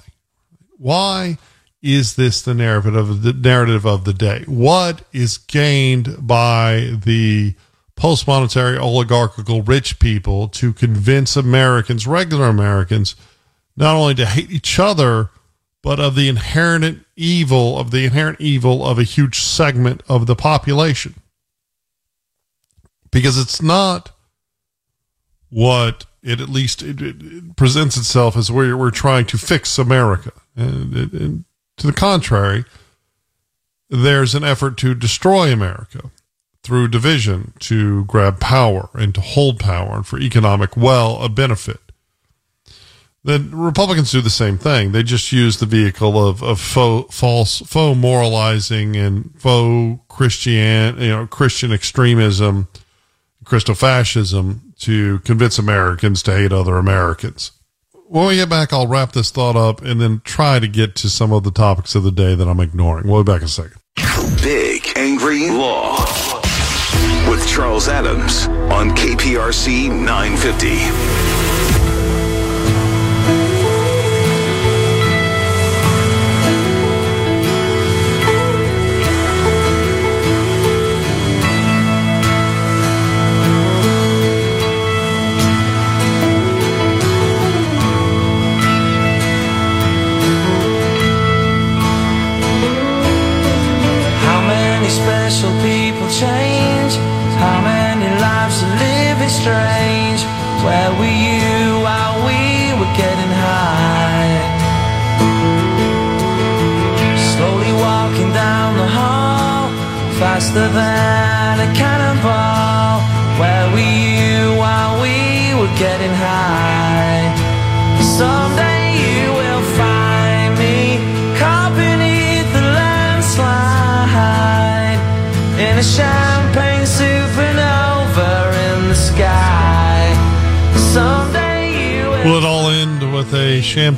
Why 0.76 1.38
is 1.82 2.14
this 2.14 2.42
the 2.42 2.54
narrative 2.54 2.94
of 2.94 3.22
the 3.22 3.32
narrative 3.32 3.84
of 3.84 4.04
the 4.04 4.14
day? 4.14 4.44
What 4.46 5.02
is 5.12 5.38
gained 5.38 6.24
by 6.24 6.92
the 7.04 7.54
post 7.98 8.28
monetary 8.28 8.78
oligarchical 8.78 9.62
rich 9.62 9.98
people 9.98 10.48
to 10.48 10.72
convince 10.72 11.36
Americans, 11.36 12.06
regular 12.06 12.46
Americans, 12.46 13.16
not 13.76 13.96
only 13.96 14.14
to 14.14 14.24
hate 14.24 14.50
each 14.50 14.78
other, 14.78 15.30
but 15.82 15.98
of 15.98 16.14
the 16.14 16.28
inherent 16.28 17.04
evil 17.16 17.76
of 17.76 17.90
the 17.90 18.04
inherent 18.04 18.40
evil 18.40 18.86
of 18.86 18.98
a 18.98 19.02
huge 19.02 19.40
segment 19.40 20.02
of 20.08 20.26
the 20.26 20.36
population. 20.36 21.14
Because 23.10 23.36
it's 23.36 23.60
not 23.60 24.12
what 25.50 26.06
it 26.22 26.40
at 26.40 26.48
least 26.48 26.82
it, 26.82 27.02
it 27.02 27.56
presents 27.56 27.96
itself 27.96 28.36
as 28.36 28.50
we're, 28.50 28.76
we're 28.76 28.90
trying 28.90 29.26
to 29.26 29.38
fix 29.38 29.76
America. 29.76 30.32
And, 30.56 30.94
and 30.94 31.44
to 31.78 31.86
the 31.88 31.92
contrary, 31.92 32.64
there's 33.90 34.36
an 34.36 34.44
effort 34.44 34.76
to 34.78 34.94
destroy 34.94 35.52
America 35.52 36.12
through 36.62 36.88
division 36.88 37.52
to 37.60 38.04
grab 38.04 38.40
power 38.40 38.90
and 38.94 39.14
to 39.14 39.20
hold 39.20 39.58
power 39.58 39.96
and 39.96 40.06
for 40.06 40.18
economic 40.18 40.76
well 40.76 41.20
a 41.22 41.28
benefit. 41.28 41.80
The 43.24 43.40
Republicans 43.52 44.12
do 44.12 44.20
the 44.20 44.30
same 44.30 44.58
thing. 44.58 44.92
They 44.92 45.02
just 45.02 45.32
use 45.32 45.58
the 45.58 45.66
vehicle 45.66 46.26
of, 46.26 46.42
of 46.42 46.60
faux, 46.60 47.14
false, 47.14 47.58
faux 47.58 47.98
moralizing 47.98 48.96
and 48.96 49.32
faux 49.36 50.00
Christian, 50.08 51.00
you 51.00 51.08
know, 51.08 51.26
Christian 51.26 51.72
extremism, 51.72 52.68
Christofascism 53.44 54.76
to 54.80 55.18
convince 55.20 55.58
Americans 55.58 56.22
to 56.24 56.36
hate 56.36 56.52
other 56.52 56.76
Americans. 56.76 57.52
When 58.06 58.28
we 58.28 58.36
get 58.36 58.48
back, 58.48 58.72
I'll 58.72 58.86
wrap 58.86 59.12
this 59.12 59.30
thought 59.30 59.56
up 59.56 59.82
and 59.82 60.00
then 60.00 60.22
try 60.24 60.58
to 60.58 60.68
get 60.68 60.94
to 60.96 61.10
some 61.10 61.32
of 61.32 61.42
the 61.44 61.50
topics 61.50 61.94
of 61.94 62.04
the 62.04 62.12
day 62.12 62.34
that 62.34 62.48
I'm 62.48 62.60
ignoring. 62.60 63.08
We'll 63.08 63.24
be 63.24 63.32
back 63.32 63.42
in 63.42 63.46
a 63.46 63.48
second. 63.48 63.80
Big 64.42 64.90
Angry 64.96 65.50
Law 65.50 66.37
Charles 67.48 67.88
Adams 67.88 68.46
on 68.72 68.90
KPRC 68.90 69.88
950. 69.90 71.37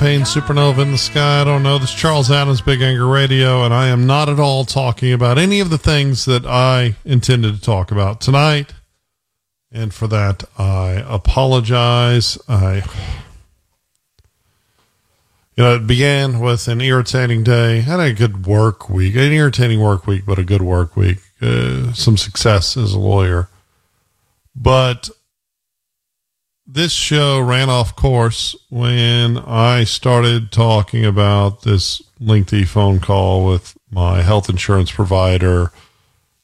Champagne 0.00 0.22
supernova 0.22 0.80
in 0.80 0.92
the 0.92 0.96
sky. 0.96 1.42
I 1.42 1.44
don't 1.44 1.62
know. 1.62 1.76
This 1.76 1.90
is 1.90 1.94
Charles 1.94 2.30
Adams, 2.30 2.62
Big 2.62 2.80
Anger 2.80 3.06
Radio, 3.06 3.64
and 3.64 3.74
I 3.74 3.88
am 3.88 4.06
not 4.06 4.30
at 4.30 4.40
all 4.40 4.64
talking 4.64 5.12
about 5.12 5.36
any 5.36 5.60
of 5.60 5.68
the 5.68 5.76
things 5.76 6.24
that 6.24 6.46
I 6.46 6.96
intended 7.04 7.54
to 7.54 7.60
talk 7.60 7.90
about 7.92 8.18
tonight. 8.18 8.72
And 9.70 9.92
for 9.92 10.06
that, 10.06 10.44
I 10.56 11.04
apologize. 11.06 12.38
I, 12.48 12.76
you 15.54 15.64
know, 15.64 15.74
it 15.74 15.86
began 15.86 16.40
with 16.40 16.66
an 16.66 16.80
irritating 16.80 17.44
day. 17.44 17.82
Had 17.82 18.00
a 18.00 18.14
good 18.14 18.46
work 18.46 18.88
week, 18.88 19.16
an 19.16 19.32
irritating 19.32 19.80
work 19.80 20.06
week, 20.06 20.24
but 20.24 20.38
a 20.38 20.44
good 20.44 20.62
work 20.62 20.96
week. 20.96 21.18
Uh, 21.42 21.92
some 21.92 22.16
success 22.16 22.74
as 22.74 22.94
a 22.94 22.98
lawyer. 22.98 23.50
But 24.56 25.10
this 26.72 26.92
show 26.92 27.40
ran 27.40 27.68
off 27.68 27.96
course 27.96 28.54
when 28.68 29.36
I 29.38 29.82
started 29.84 30.52
talking 30.52 31.04
about 31.04 31.62
this 31.62 32.00
lengthy 32.20 32.64
phone 32.64 33.00
call 33.00 33.44
with 33.44 33.76
my 33.90 34.22
health 34.22 34.48
insurance 34.48 34.92
provider 34.92 35.72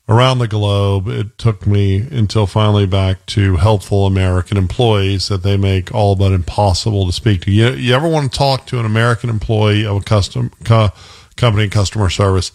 around 0.08 0.38
the 0.38 0.48
globe. 0.48 1.06
It 1.06 1.38
took 1.38 1.64
me 1.64 1.98
until 2.10 2.48
finally 2.48 2.86
back 2.86 3.24
to 3.26 3.56
helpful 3.56 4.04
American 4.04 4.56
employees 4.56 5.28
that 5.28 5.44
they 5.44 5.56
make 5.56 5.94
all 5.94 6.16
but 6.16 6.32
impossible 6.32 7.06
to 7.06 7.12
speak 7.12 7.42
to. 7.42 7.52
You, 7.52 7.70
you 7.70 7.94
ever 7.94 8.08
want 8.08 8.32
to 8.32 8.38
talk 8.38 8.66
to 8.66 8.80
an 8.80 8.86
American 8.86 9.30
employee 9.30 9.86
of 9.86 9.96
a 9.98 10.04
custom 10.04 10.50
co- 10.64 10.90
company 11.36 11.68
customer 11.68 12.10
service? 12.10 12.50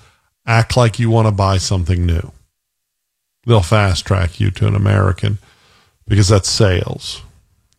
Act 0.46 0.76
like 0.76 1.00
you 1.00 1.10
want 1.10 1.28
to 1.28 1.32
buy 1.32 1.58
something 1.58 2.06
new. 2.06 2.34
They'll 3.46 3.62
fast 3.62 4.06
track 4.06 4.42
you 4.42 4.52
to 4.52 4.68
an 4.68 4.76
American 4.76 5.38
because 6.06 6.28
that's 6.28 6.50
sales 6.50 7.22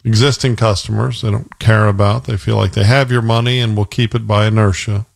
existing 0.04 0.56
customers 0.56 1.22
they 1.22 1.30
don't 1.30 1.58
care 1.58 1.86
about. 1.86 2.24
They 2.24 2.36
feel 2.36 2.56
like 2.56 2.72
they 2.72 2.84
have 2.84 3.10
your 3.10 3.22
money 3.22 3.60
and 3.60 3.76
will 3.76 3.84
keep 3.84 4.14
it 4.14 4.26
by 4.26 4.46
inertia. 4.46 5.06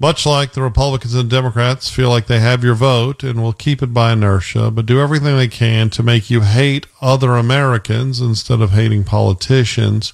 Much 0.00 0.24
like 0.24 0.52
the 0.52 0.62
Republicans 0.62 1.14
and 1.14 1.28
Democrats 1.28 1.90
feel 1.90 2.08
like 2.08 2.28
they 2.28 2.38
have 2.38 2.62
your 2.62 2.76
vote 2.76 3.24
and 3.24 3.42
will 3.42 3.52
keep 3.52 3.82
it 3.82 3.92
by 3.92 4.12
inertia, 4.12 4.70
but 4.70 4.86
do 4.86 5.00
everything 5.00 5.36
they 5.36 5.48
can 5.48 5.90
to 5.90 6.04
make 6.04 6.30
you 6.30 6.42
hate 6.42 6.86
other 7.00 7.32
Americans 7.34 8.20
instead 8.20 8.60
of 8.60 8.70
hating 8.70 9.02
politicians, 9.02 10.12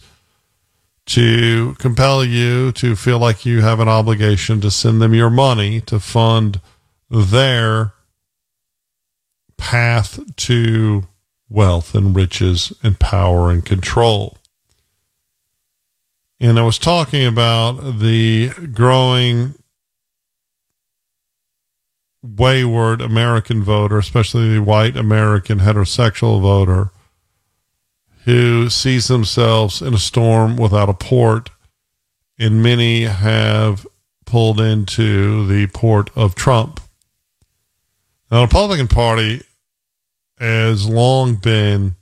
to 1.05 1.75
compel 1.75 2.25
you 2.25 2.73
to 2.73 2.97
feel 2.97 3.19
like 3.19 3.45
you 3.45 3.61
have 3.61 3.79
an 3.79 3.89
obligation 3.89 4.59
to 4.63 4.71
send 4.71 5.03
them 5.03 5.13
your 5.13 5.29
money 5.29 5.83
to 5.83 6.01
fund 6.01 6.63
their 7.11 7.93
path 9.59 10.19
to 10.37 11.07
wealth 11.49 11.95
and 11.95 12.15
riches 12.15 12.73
and 12.83 12.99
power 12.99 13.51
and 13.51 13.65
control. 13.65 14.39
And 16.41 16.59
I 16.59 16.63
was 16.63 16.79
talking 16.79 17.25
about 17.25 17.99
the 18.01 18.51
growing 18.73 19.55
wayward 22.23 23.01
American 23.01 23.63
voter, 23.63 23.99
especially 23.99 24.55
the 24.55 24.63
white 24.63 24.97
American 24.97 25.61
heterosexual 25.61 26.41
voter, 26.41 26.91
who 28.25 28.71
sees 28.71 29.09
themselves 29.09 29.83
in 29.83 29.95
a 29.95 29.99
storm 29.99 30.57
without 30.57 30.89
a 30.89 30.95
port, 30.95 31.51
and 32.39 32.63
many 32.63 33.03
have 33.03 33.87
pulled 34.25 34.59
into 34.59 35.47
the 35.47 35.67
port 35.69 36.11
of 36.17 36.35
Trump. 36.35 36.81
Now, 38.31 38.39
the 38.39 38.47
Republican 38.47 38.89
Party 38.89 39.43
has 40.39 40.89
long 40.89 41.37
been 41.37 41.95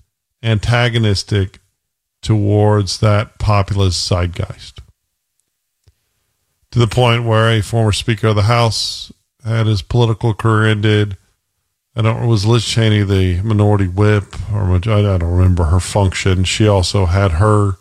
antagonistic 0.42 1.58
towards 2.22 3.00
that 3.00 3.38
populist 3.38 4.08
zeitgeist 4.08 4.80
to 6.72 6.78
the 6.78 6.86
point 6.86 7.24
where 7.24 7.50
a 7.50 7.60
former 7.60 7.92
Speaker 7.92 8.28
of 8.28 8.36
the 8.36 8.42
House 8.42 9.12
had 9.44 9.66
his 9.66 9.82
political 9.82 10.34
career 10.34 10.70
ended. 10.70 11.16
I 11.94 12.02
don't 12.02 12.26
was 12.26 12.46
Liz 12.46 12.64
Cheney 12.64 13.02
the 13.02 13.40
minority 13.42 13.86
whip 13.86 14.34
or 14.52 14.74
I 14.74 14.78
don't 14.78 15.22
remember 15.22 15.64
her 15.64 15.80
function. 15.80 16.44
She 16.44 16.66
also 16.66 17.06
had 17.06 17.32
her 17.32 17.72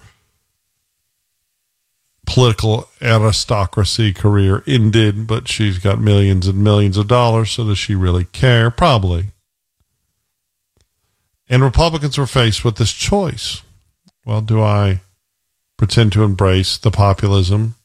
political 2.25 2.89
aristocracy 3.01 4.13
career 4.13 4.63
ended, 4.67 5.25
but 5.25 5.47
she's 5.47 5.79
got 5.79 5.99
millions 5.99 6.47
and 6.47 6.61
millions 6.61 6.97
of 6.97 7.07
dollars. 7.07 7.51
So 7.51 7.65
does 7.65 7.77
she 7.77 7.95
really 7.95 8.25
care? 8.25 8.69
Probably. 8.69 9.27
And 11.51 11.61
Republicans 11.61 12.17
were 12.17 12.27
faced 12.27 12.63
with 12.63 12.77
this 12.77 12.93
choice. 12.93 13.61
Well, 14.25 14.39
do 14.39 14.61
I 14.61 15.01
pretend 15.75 16.13
to 16.13 16.23
embrace 16.23 16.77
the 16.77 16.91
populism? 16.91 17.75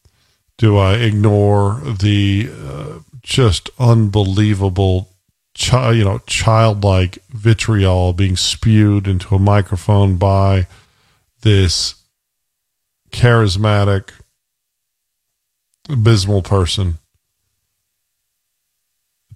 Do 0.56 0.76
I 0.76 0.94
ignore 0.94 1.80
the 1.80 2.48
uh, 2.48 2.98
just 3.22 3.68
unbelievable, 3.76 5.08
chi- 5.58 5.94
you 5.94 6.04
know, 6.04 6.18
childlike 6.28 7.18
vitriol 7.30 8.12
being 8.12 8.36
spewed 8.36 9.08
into 9.08 9.34
a 9.34 9.40
microphone 9.40 10.16
by 10.16 10.68
this 11.40 11.96
charismatic, 13.10 14.10
abysmal 15.88 16.42
person 16.42 16.98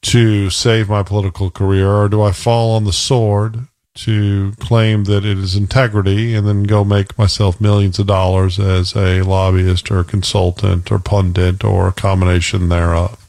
to 0.03 0.51
save 0.51 0.89
my 0.89 1.03
political 1.03 1.51
career, 1.51 1.91
or 1.91 2.09
do 2.09 2.23
I 2.23 2.31
fall 2.31 2.77
on 2.77 2.85
the 2.85 2.93
sword 2.93 3.67
to 3.95 4.53
claim 4.61 5.05
that 5.05 5.25
it 5.25 5.37
is 5.39 5.57
integrity 5.57 6.35
and 6.35 6.47
then 6.47 6.63
go 6.63 6.85
make 6.85 7.19
myself 7.19 7.61
millions 7.61 7.99
of 7.99 8.07
dollars 8.07 8.59
as 8.59 8.95
a 8.95 9.23
lobbyist 9.23 9.91
or 9.91 10.05
consultant 10.05 10.91
or 10.93 10.99
pundit 10.99 11.65
or 11.65 11.89
a 11.89 11.93
combination 11.93 12.69
thereof. 12.69 13.27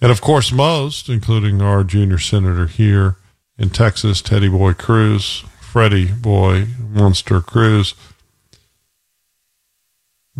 And 0.00 0.10
of 0.10 0.20
course, 0.20 0.52
most, 0.52 1.08
including 1.08 1.60
our 1.60 1.84
junior 1.84 2.18
senator 2.18 2.66
here 2.66 3.16
in 3.58 3.70
Texas, 3.70 4.20
Teddy 4.22 4.48
Boy 4.48 4.74
Cruz, 4.74 5.44
Freddie 5.60 6.12
Boy 6.12 6.66
Monster 6.78 7.40
Cruz, 7.40 7.94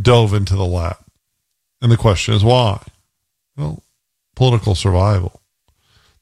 dove 0.00 0.34
into 0.34 0.56
the 0.56 0.66
lap. 0.66 1.04
And 1.80 1.90
the 1.92 1.96
question 1.96 2.34
is 2.34 2.44
why? 2.44 2.82
Well, 3.56 3.82
political 4.34 4.74
survival 4.74 5.40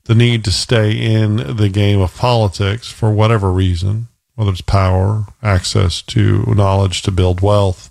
the 0.04 0.14
need 0.14 0.44
to 0.44 0.52
stay 0.52 0.92
in 0.92 1.56
the 1.56 1.68
game 1.68 2.00
of 2.00 2.16
politics 2.16 2.90
for 2.90 3.10
whatever 3.10 3.50
reason, 3.50 4.08
whether 4.34 4.50
it's 4.50 4.60
power, 4.60 5.26
access 5.42 6.02
to 6.02 6.44
knowledge 6.54 7.02
to 7.02 7.10
build 7.10 7.40
wealth, 7.40 7.90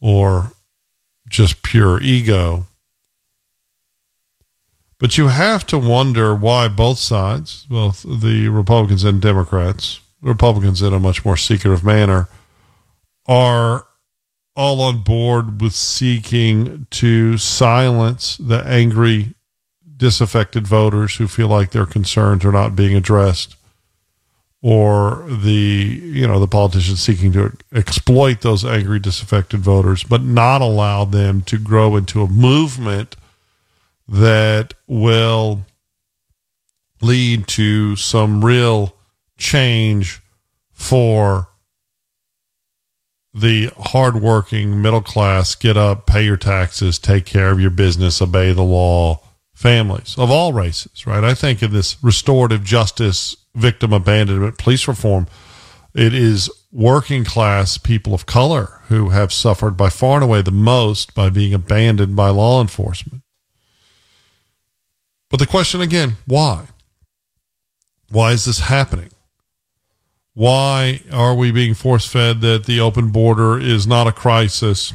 or 0.00 0.52
just 1.28 1.62
pure 1.62 2.00
ego. 2.02 2.66
But 4.98 5.16
you 5.16 5.28
have 5.28 5.66
to 5.68 5.78
wonder 5.78 6.34
why 6.34 6.68
both 6.68 6.98
sides, 6.98 7.66
both 7.70 8.02
the 8.02 8.48
Republicans 8.48 9.04
and 9.04 9.22
Democrats, 9.22 10.00
Republicans 10.20 10.82
in 10.82 10.92
a 10.92 11.00
much 11.00 11.24
more 11.24 11.36
secretive 11.36 11.84
manner, 11.84 12.28
are 13.26 13.86
all 14.56 14.80
on 14.82 15.02
board 15.02 15.60
with 15.60 15.72
seeking 15.72 16.86
to 16.90 17.38
silence 17.38 18.36
the 18.36 18.62
angry 18.66 19.34
disaffected 20.00 20.66
voters 20.66 21.16
who 21.16 21.28
feel 21.28 21.46
like 21.46 21.70
their 21.70 21.86
concerns 21.86 22.42
are 22.44 22.50
not 22.50 22.74
being 22.74 22.96
addressed 22.96 23.54
or 24.62 25.26
the 25.28 26.00
you 26.02 26.26
know 26.26 26.40
the 26.40 26.48
politicians 26.48 27.02
seeking 27.02 27.32
to 27.32 27.52
exploit 27.74 28.40
those 28.40 28.64
angry 28.64 28.98
disaffected 28.98 29.60
voters 29.60 30.02
but 30.02 30.22
not 30.22 30.62
allow 30.62 31.04
them 31.04 31.42
to 31.42 31.58
grow 31.58 31.96
into 31.96 32.22
a 32.22 32.28
movement 32.28 33.14
that 34.08 34.72
will 34.86 35.66
lead 37.02 37.46
to 37.46 37.94
some 37.94 38.42
real 38.42 38.94
change 39.36 40.20
for 40.72 41.48
the 43.34 43.70
hardworking 43.78 44.80
middle 44.80 45.02
class 45.02 45.54
get 45.54 45.76
up 45.76 46.06
pay 46.06 46.24
your 46.24 46.38
taxes 46.38 46.98
take 46.98 47.26
care 47.26 47.50
of 47.50 47.60
your 47.60 47.70
business 47.70 48.22
obey 48.22 48.52
the 48.52 48.62
law 48.62 49.20
families 49.60 50.16
of 50.16 50.30
all 50.30 50.54
races, 50.54 51.06
right? 51.06 51.22
I 51.22 51.34
think 51.34 51.62
in 51.62 51.70
this 51.70 52.02
restorative 52.02 52.64
justice, 52.64 53.36
victim 53.54 53.92
abandonment, 53.92 54.56
police 54.56 54.88
reform, 54.88 55.26
it 55.94 56.14
is 56.14 56.50
working 56.72 57.24
class 57.24 57.76
people 57.76 58.14
of 58.14 58.24
color 58.24 58.80
who 58.88 59.10
have 59.10 59.34
suffered 59.34 59.76
by 59.76 59.90
far 59.90 60.14
and 60.14 60.24
away 60.24 60.40
the 60.40 60.50
most 60.50 61.14
by 61.14 61.28
being 61.28 61.52
abandoned 61.52 62.16
by 62.16 62.30
law 62.30 62.62
enforcement. 62.62 63.22
But 65.28 65.40
the 65.40 65.46
question 65.46 65.82
again, 65.82 66.14
why? 66.26 66.68
Why 68.08 68.32
is 68.32 68.46
this 68.46 68.60
happening? 68.60 69.10
Why 70.32 71.02
are 71.12 71.34
we 71.34 71.50
being 71.50 71.74
force 71.74 72.06
fed 72.06 72.40
that 72.40 72.64
the 72.64 72.80
open 72.80 73.10
border 73.10 73.58
is 73.60 73.86
not 73.86 74.06
a 74.06 74.12
crisis 74.12 74.94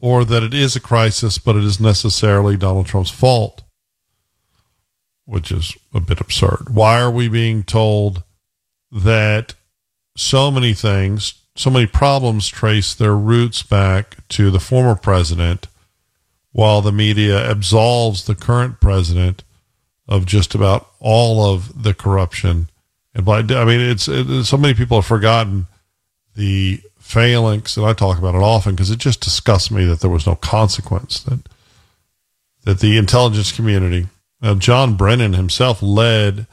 or 0.00 0.22
that 0.26 0.42
it 0.42 0.52
is 0.52 0.76
a 0.76 0.80
crisis, 0.80 1.38
but 1.38 1.56
it 1.56 1.64
is 1.64 1.80
necessarily 1.80 2.58
Donald 2.58 2.86
Trump's 2.86 3.10
fault? 3.10 3.62
Which 5.30 5.52
is 5.52 5.76
a 5.94 6.00
bit 6.00 6.20
absurd. 6.20 6.66
Why 6.70 7.00
are 7.00 7.10
we 7.10 7.28
being 7.28 7.62
told 7.62 8.24
that 8.90 9.54
so 10.16 10.50
many 10.50 10.74
things, 10.74 11.34
so 11.54 11.70
many 11.70 11.86
problems 11.86 12.48
trace 12.48 12.94
their 12.94 13.14
roots 13.14 13.62
back 13.62 14.26
to 14.30 14.50
the 14.50 14.58
former 14.58 14.96
president, 14.96 15.68
while 16.50 16.82
the 16.82 16.90
media 16.90 17.48
absolves 17.48 18.24
the 18.24 18.34
current 18.34 18.80
president 18.80 19.44
of 20.08 20.26
just 20.26 20.56
about 20.56 20.88
all 20.98 21.54
of 21.54 21.84
the 21.84 21.94
corruption. 21.94 22.68
And 23.14 23.24
by, 23.24 23.38
I 23.38 23.64
mean, 23.64 23.80
it's, 23.80 24.08
it, 24.08 24.44
so 24.44 24.56
many 24.56 24.74
people 24.74 24.96
have 24.96 25.06
forgotten 25.06 25.68
the 26.34 26.80
phalanx, 26.98 27.76
and 27.76 27.86
I 27.86 27.92
talk 27.92 28.18
about 28.18 28.34
it 28.34 28.42
often 28.42 28.74
because 28.74 28.90
it 28.90 28.98
just 28.98 29.20
disgusts 29.20 29.70
me 29.70 29.84
that 29.84 30.00
there 30.00 30.10
was 30.10 30.26
no 30.26 30.34
consequence. 30.34 31.20
That 31.22 31.48
that 32.64 32.80
the 32.80 32.98
intelligence 32.98 33.52
community, 33.52 34.08
uh, 34.42 34.54
John 34.54 34.96
Brennan 34.96 35.34
himself 35.34 35.82
led 35.82 36.46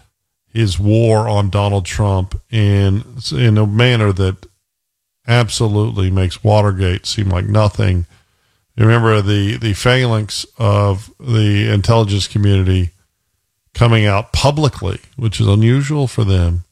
his 0.48 0.80
war 0.80 1.28
on 1.28 1.50
Donald 1.50 1.86
Trump 1.86 2.40
in 2.50 3.04
in 3.32 3.58
a 3.58 3.68
manner 3.68 4.12
that 4.14 4.48
absolutely 5.28 6.10
makes 6.10 6.44
Watergate 6.44 7.06
seem 7.06 7.30
like 7.30 7.46
nothing. 7.46 8.06
You 8.76 8.86
remember 8.86 9.22
the 9.22 9.58
the 9.58 9.74
phalanx 9.74 10.46
of 10.58 11.12
the 11.20 11.70
intelligence 11.72 12.28
community 12.28 12.92
coming 13.74 14.06
out 14.06 14.34
publicly, 14.34 15.00
which 15.16 15.40
is 15.40 15.48
unusual 15.48 16.08
for 16.08 16.24
them, 16.24 16.64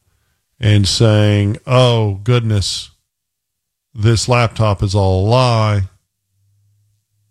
and 0.59 0.87
saying, 0.87 1.57
"Oh 1.67 2.15
goodness, 2.23 2.91
this 3.93 4.27
laptop 4.27 4.81
is 4.83 4.95
all 4.95 5.25
a 5.25 5.29
lie." 5.29 5.81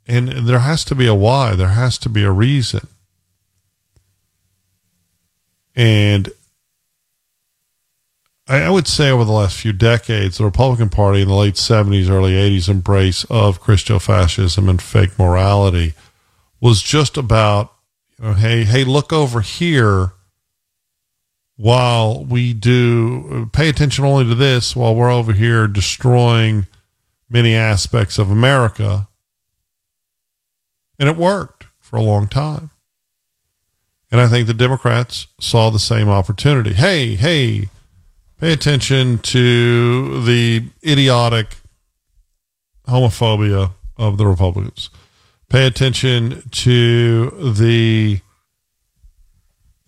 And 0.06 0.28
there 0.28 0.58
has 0.58 0.84
to 0.84 0.94
be 0.94 1.06
a 1.06 1.14
why. 1.14 1.54
There 1.54 1.68
has 1.68 1.96
to 1.98 2.08
be 2.08 2.22
a 2.24 2.30
reason. 2.30 2.86
And 5.74 6.30
I, 8.46 8.68
would 8.68 8.86
say 8.86 9.10
over 9.10 9.24
the 9.24 9.32
last 9.32 9.56
few 9.56 9.72
decades, 9.72 10.38
the 10.38 10.44
Republican 10.44 10.88
Party 10.90 11.22
in 11.22 11.28
the 11.28 11.34
late 11.34 11.54
70s, 11.54 12.10
early 12.10 12.32
80s 12.32 12.68
embrace 12.68 13.24
of 13.30 13.60
Christo-fascism 13.60 14.68
and 14.68 14.82
fake 14.82 15.18
morality 15.18 15.94
was 16.60 16.82
just 16.82 17.16
about, 17.16 17.72
you 18.18 18.26
know, 18.26 18.34
hey, 18.34 18.64
hey, 18.64 18.84
look 18.84 19.12
over 19.12 19.40
here 19.40 20.12
while 21.56 22.24
we 22.24 22.52
do 22.52 23.48
pay 23.52 23.68
attention 23.68 24.04
only 24.04 24.24
to 24.24 24.34
this 24.34 24.76
while 24.76 24.94
we're 24.94 25.10
over 25.10 25.32
here 25.32 25.66
destroying 25.66 26.66
many 27.30 27.54
aspects 27.54 28.18
of 28.18 28.30
America. 28.30 29.08
And 30.98 31.08
it 31.08 31.16
worked 31.16 31.66
for 31.80 31.96
a 31.96 32.02
long 32.02 32.28
time. 32.28 32.70
And 34.14 34.20
I 34.20 34.28
think 34.28 34.46
the 34.46 34.54
Democrats 34.54 35.26
saw 35.40 35.70
the 35.70 35.80
same 35.80 36.08
opportunity. 36.08 36.72
Hey, 36.72 37.16
hey, 37.16 37.68
pay 38.38 38.52
attention 38.52 39.18
to 39.18 40.22
the 40.22 40.68
idiotic 40.86 41.56
homophobia 42.86 43.72
of 43.96 44.16
the 44.16 44.24
Republicans. 44.24 44.88
Pay 45.48 45.66
attention 45.66 46.48
to 46.48 47.30
the 47.58 48.20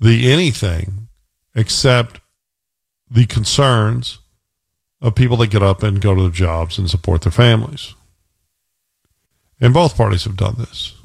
the 0.01 0.33
anything 0.33 1.07
except 1.55 2.21
the 3.09 3.27
concerns 3.27 4.19
of 5.01 5.15
people 5.15 5.37
that 5.37 5.53
get 5.53 5.63
up 5.63 5.85
and 5.85 6.01
go 6.01 6.17
to 6.17 6.23
their 6.23 6.31
jobs 6.33 6.79
and 6.79 6.91
support 6.91 7.23
their 7.23 7.31
families. 7.31 7.95
And 9.61 9.73
both 9.73 9.97
parties 9.97 10.25
have 10.25 10.37
done 10.37 10.57
this. 10.59 10.97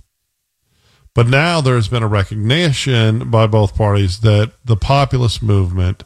But 1.14 1.28
now 1.28 1.60
there's 1.60 1.90
been 1.90 2.04
a 2.04 2.08
recognition 2.08 3.30
by 3.30 3.48
both 3.48 3.76
parties 3.76 4.22
that 4.22 4.54
the 4.64 4.78
populist 4.78 5.44
movement 5.44 6.04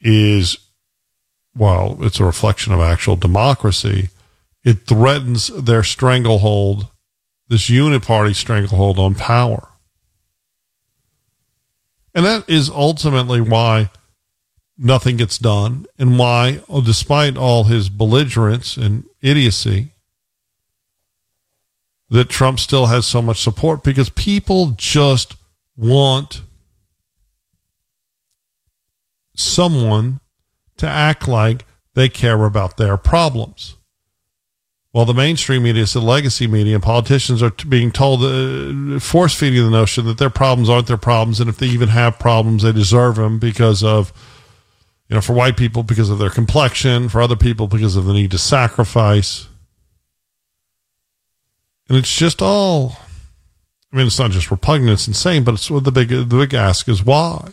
is, 0.00 0.58
well, 1.56 1.96
it's 2.00 2.18
a 2.18 2.24
reflection 2.24 2.72
of 2.72 2.80
actual 2.80 3.16
democracy. 3.16 4.10
It 4.64 4.86
threatens 4.86 5.46
their 5.46 5.84
stranglehold, 5.84 6.88
this 7.48 7.70
unit 7.70 8.02
party 8.02 8.34
stranglehold 8.34 8.98
on 8.98 9.14
power. 9.14 9.68
And 12.12 12.24
that 12.24 12.48
is 12.48 12.68
ultimately 12.68 13.40
why 13.40 13.90
nothing 14.76 15.18
gets 15.18 15.38
done 15.38 15.86
and 15.98 16.18
why, 16.18 16.62
despite 16.82 17.36
all 17.36 17.64
his 17.64 17.88
belligerence 17.88 18.76
and 18.76 19.04
idiocy, 19.22 19.92
that 22.10 22.28
Trump 22.28 22.60
still 22.60 22.86
has 22.86 23.06
so 23.06 23.20
much 23.20 23.42
support 23.42 23.82
because 23.82 24.08
people 24.10 24.74
just 24.76 25.36
want 25.76 26.42
someone 29.34 30.20
to 30.76 30.86
act 30.86 31.26
like 31.26 31.64
they 31.94 32.08
care 32.08 32.44
about 32.44 32.76
their 32.76 32.96
problems. 32.96 33.76
While 34.92 35.04
the 35.04 35.14
mainstream 35.14 35.64
media, 35.64 35.84
the 35.84 36.00
legacy 36.00 36.46
media, 36.46 36.76
and 36.76 36.82
politicians 36.82 37.42
are 37.42 37.50
being 37.68 37.90
told, 37.90 38.22
uh, 38.22 38.98
force 38.98 39.34
feeding 39.34 39.62
the 39.62 39.70
notion 39.70 40.06
that 40.06 40.16
their 40.16 40.30
problems 40.30 40.70
aren't 40.70 40.86
their 40.86 40.96
problems, 40.96 41.38
and 41.38 41.50
if 41.50 41.58
they 41.58 41.66
even 41.66 41.90
have 41.90 42.18
problems, 42.18 42.62
they 42.62 42.72
deserve 42.72 43.16
them 43.16 43.38
because 43.38 43.84
of, 43.84 44.10
you 45.08 45.14
know, 45.14 45.20
for 45.20 45.34
white 45.34 45.58
people 45.58 45.82
because 45.82 46.08
of 46.08 46.18
their 46.18 46.30
complexion, 46.30 47.10
for 47.10 47.20
other 47.20 47.36
people 47.36 47.66
because 47.66 47.94
of 47.96 48.06
the 48.06 48.14
need 48.14 48.30
to 48.30 48.38
sacrifice. 48.38 49.48
And 51.88 51.98
it's 51.98 52.14
just 52.14 52.42
all, 52.42 52.96
I 53.92 53.96
mean, 53.96 54.06
it's 54.06 54.18
not 54.18 54.32
just 54.32 54.50
repugnant, 54.50 54.92
it's 54.92 55.08
insane, 55.08 55.44
but 55.44 55.54
it's 55.54 55.70
what 55.70 55.84
the 55.84 55.92
big, 55.92 56.08
the 56.08 56.24
big 56.24 56.54
ask 56.54 56.88
is 56.88 57.04
why? 57.04 57.52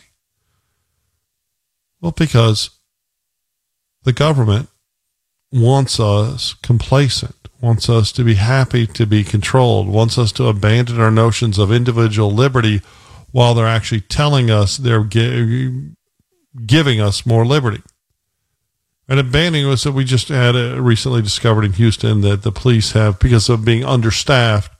Well, 2.00 2.12
because 2.12 2.70
the 4.02 4.12
government 4.12 4.68
wants 5.52 6.00
us 6.00 6.54
complacent, 6.54 7.48
wants 7.60 7.88
us 7.88 8.10
to 8.12 8.24
be 8.24 8.34
happy 8.34 8.86
to 8.88 9.06
be 9.06 9.22
controlled, 9.22 9.88
wants 9.88 10.18
us 10.18 10.32
to 10.32 10.48
abandon 10.48 11.00
our 11.00 11.10
notions 11.10 11.58
of 11.58 11.72
individual 11.72 12.30
liberty 12.30 12.82
while 13.30 13.54
they're 13.54 13.66
actually 13.66 14.00
telling 14.00 14.50
us 14.50 14.76
they're 14.76 15.04
gi- 15.04 15.92
giving 16.66 17.00
us 17.00 17.24
more 17.24 17.46
liberty. 17.46 17.82
And 19.08 19.20
abandoning 19.20 19.68
was 19.68 19.82
that 19.82 19.92
we 19.92 20.04
just 20.04 20.28
had 20.28 20.56
uh, 20.56 20.80
recently 20.80 21.20
discovered 21.20 21.64
in 21.64 21.74
Houston 21.74 22.22
that 22.22 22.42
the 22.42 22.52
police 22.52 22.92
have, 22.92 23.18
because 23.18 23.48
of 23.48 23.64
being 23.64 23.84
understaffed, 23.84 24.72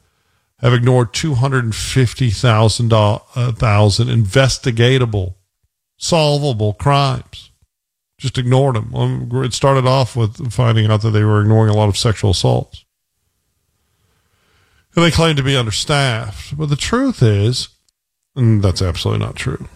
have 0.61 0.73
ignored 0.73 1.13
250,000 1.13 2.93
uh, 2.93 3.19
thousand 3.53 4.09
investigatable 4.09 5.35
solvable 5.97 6.73
crimes. 6.75 7.51
Just 8.19 8.39
ignored 8.39 8.77
them. 8.77 8.95
Um, 8.95 9.31
it 9.45 9.53
started 9.53 9.87
off 9.87 10.17
with 10.17 10.53
finding 10.53 10.91
out 10.91 11.03
that 11.03 11.11
they 11.11 11.25
were 11.25 11.41
ignoring 11.41 11.71
a 11.71 11.77
lot 11.77 11.89
of 11.89 11.99
sexual 11.99 12.31
assaults. 12.31 12.85
And 14.95 15.05
they 15.05 15.11
claim 15.11 15.37
to 15.37 15.43
be 15.43 15.57
understaffed. 15.57 16.57
But 16.57 16.71
the 16.71 16.77
truth 16.77 17.23
is, 17.23 17.69
that's 18.35 18.81
absolutely 18.81 19.25
not 19.25 19.37
true. 19.37 19.69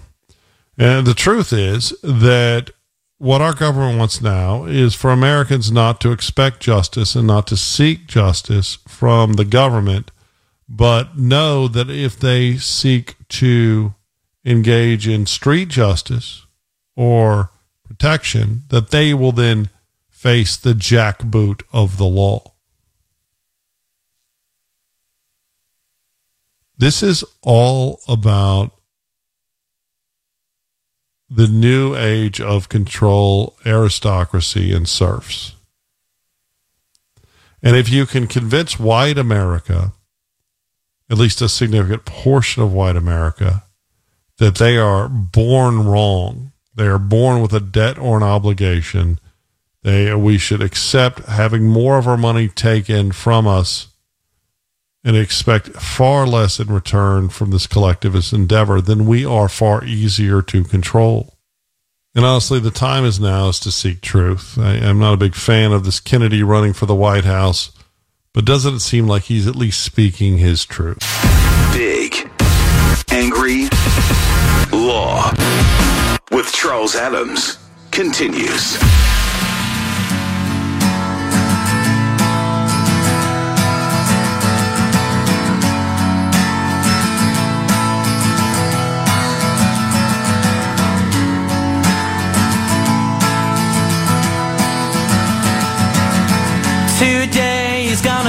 And 0.78 1.06
the 1.06 1.14
truth 1.14 1.52
is 1.52 1.90
that 2.02 2.70
what 3.18 3.40
our 3.40 3.52
government 3.52 3.98
wants 3.98 4.20
now 4.20 4.64
is 4.64 4.94
for 4.94 5.11
Americans 5.11 5.72
not 5.72 6.00
to 6.00 6.12
expect 6.12 6.61
justice 6.61 7.16
and 7.16 7.26
not 7.26 7.48
to 7.48 7.57
seek 7.57 8.07
justice 8.07 8.78
from 8.87 9.35
the 9.35 9.44
government, 9.44 10.12
but 10.68 11.18
know 11.18 11.66
that 11.66 11.90
if 11.90 12.18
they 12.18 12.57
seek 12.57 13.16
to 13.28 13.94
engage 14.44 15.09
in 15.09 15.26
street 15.26 15.68
justice 15.68 16.46
or 16.94 17.50
protection, 17.85 18.62
that 18.68 18.90
they 18.90 19.12
will 19.12 19.33
then 19.33 19.68
face 20.09 20.57
the 20.57 20.74
jackboot 20.74 21.62
of 21.72 21.96
the 21.96 22.07
law. 22.07 22.52
This 26.76 27.02
is 27.02 27.24
all 27.42 28.00
about 28.07 28.77
the 31.30 31.46
new 31.46 31.94
age 31.94 32.40
of 32.40 32.68
control, 32.68 33.56
aristocracy, 33.66 34.72
and 34.72 34.88
serfs. 34.88 35.54
And 37.62 37.76
if 37.76 37.90
you 37.90 38.06
can 38.06 38.26
convince 38.26 38.78
white 38.78 39.18
America, 39.18 39.92
at 41.10 41.18
least 41.18 41.42
a 41.42 41.48
significant 41.48 42.04
portion 42.04 42.62
of 42.62 42.72
white 42.72 42.96
America, 42.96 43.64
that 44.38 44.56
they 44.56 44.78
are 44.78 45.08
born 45.08 45.84
wrong. 45.86 46.52
They 46.74 46.86
are 46.86 46.98
born 46.98 47.42
with 47.42 47.52
a 47.52 47.60
debt 47.60 47.98
or 47.98 48.16
an 48.16 48.22
obligation. 48.22 49.18
They 49.82 50.14
we 50.14 50.38
should 50.38 50.62
accept 50.62 51.20
having 51.26 51.66
more 51.66 51.98
of 51.98 52.06
our 52.06 52.16
money 52.16 52.48
taken 52.48 53.12
from 53.12 53.46
us 53.46 53.88
and 55.04 55.16
expect 55.16 55.68
far 55.68 56.26
less 56.26 56.58
in 56.58 56.68
return 56.68 57.28
from 57.28 57.50
this 57.50 57.66
collectivist 57.66 58.32
endeavor 58.32 58.80
than 58.80 59.06
we 59.06 59.24
are 59.24 59.48
far 59.48 59.84
easier 59.84 60.42
to 60.42 60.64
control. 60.64 61.34
And 62.14 62.24
honestly, 62.24 62.58
the 62.58 62.70
time 62.70 63.04
is 63.04 63.20
now 63.20 63.48
is 63.48 63.61
to 63.61 63.70
seek 63.70 64.00
truth. 64.00 64.58
I, 64.58 64.74
am 64.74 64.98
not 64.98 65.14
a 65.14 65.18
big 65.18 65.34
fan 65.34 65.72
of 65.72 65.84
this 65.84 66.00
Kennedy 66.00 66.42
running 66.42 66.72
for 66.72 66.87
the 66.87 66.94
White 66.94 67.24
House, 67.24 67.70
but 68.34 68.44
doesn't 68.44 68.74
it 68.76 68.80
seem 68.80 69.06
like 69.06 69.24
he's 69.24 69.46
at 69.46 69.54
least 69.54 69.82
speaking 69.82 70.38
his 70.38 70.64
truth? 70.64 70.98
Big, 71.72 72.28
angry, 73.11 73.68
Law 74.72 75.32
with 76.30 76.52
Charles 76.52 76.94
Adams 76.94 77.58
continues. 77.90 78.76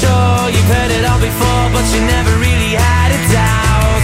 Sure 0.00 0.48
you've 0.48 0.64
heard 0.64 0.90
it 0.90 1.04
all 1.04 1.20
before, 1.20 1.68
but 1.76 1.84
you 1.92 2.00
never 2.06 2.32
really 2.40 2.72
had 2.72 3.12
a 3.12 3.20
doubt. 3.28 4.00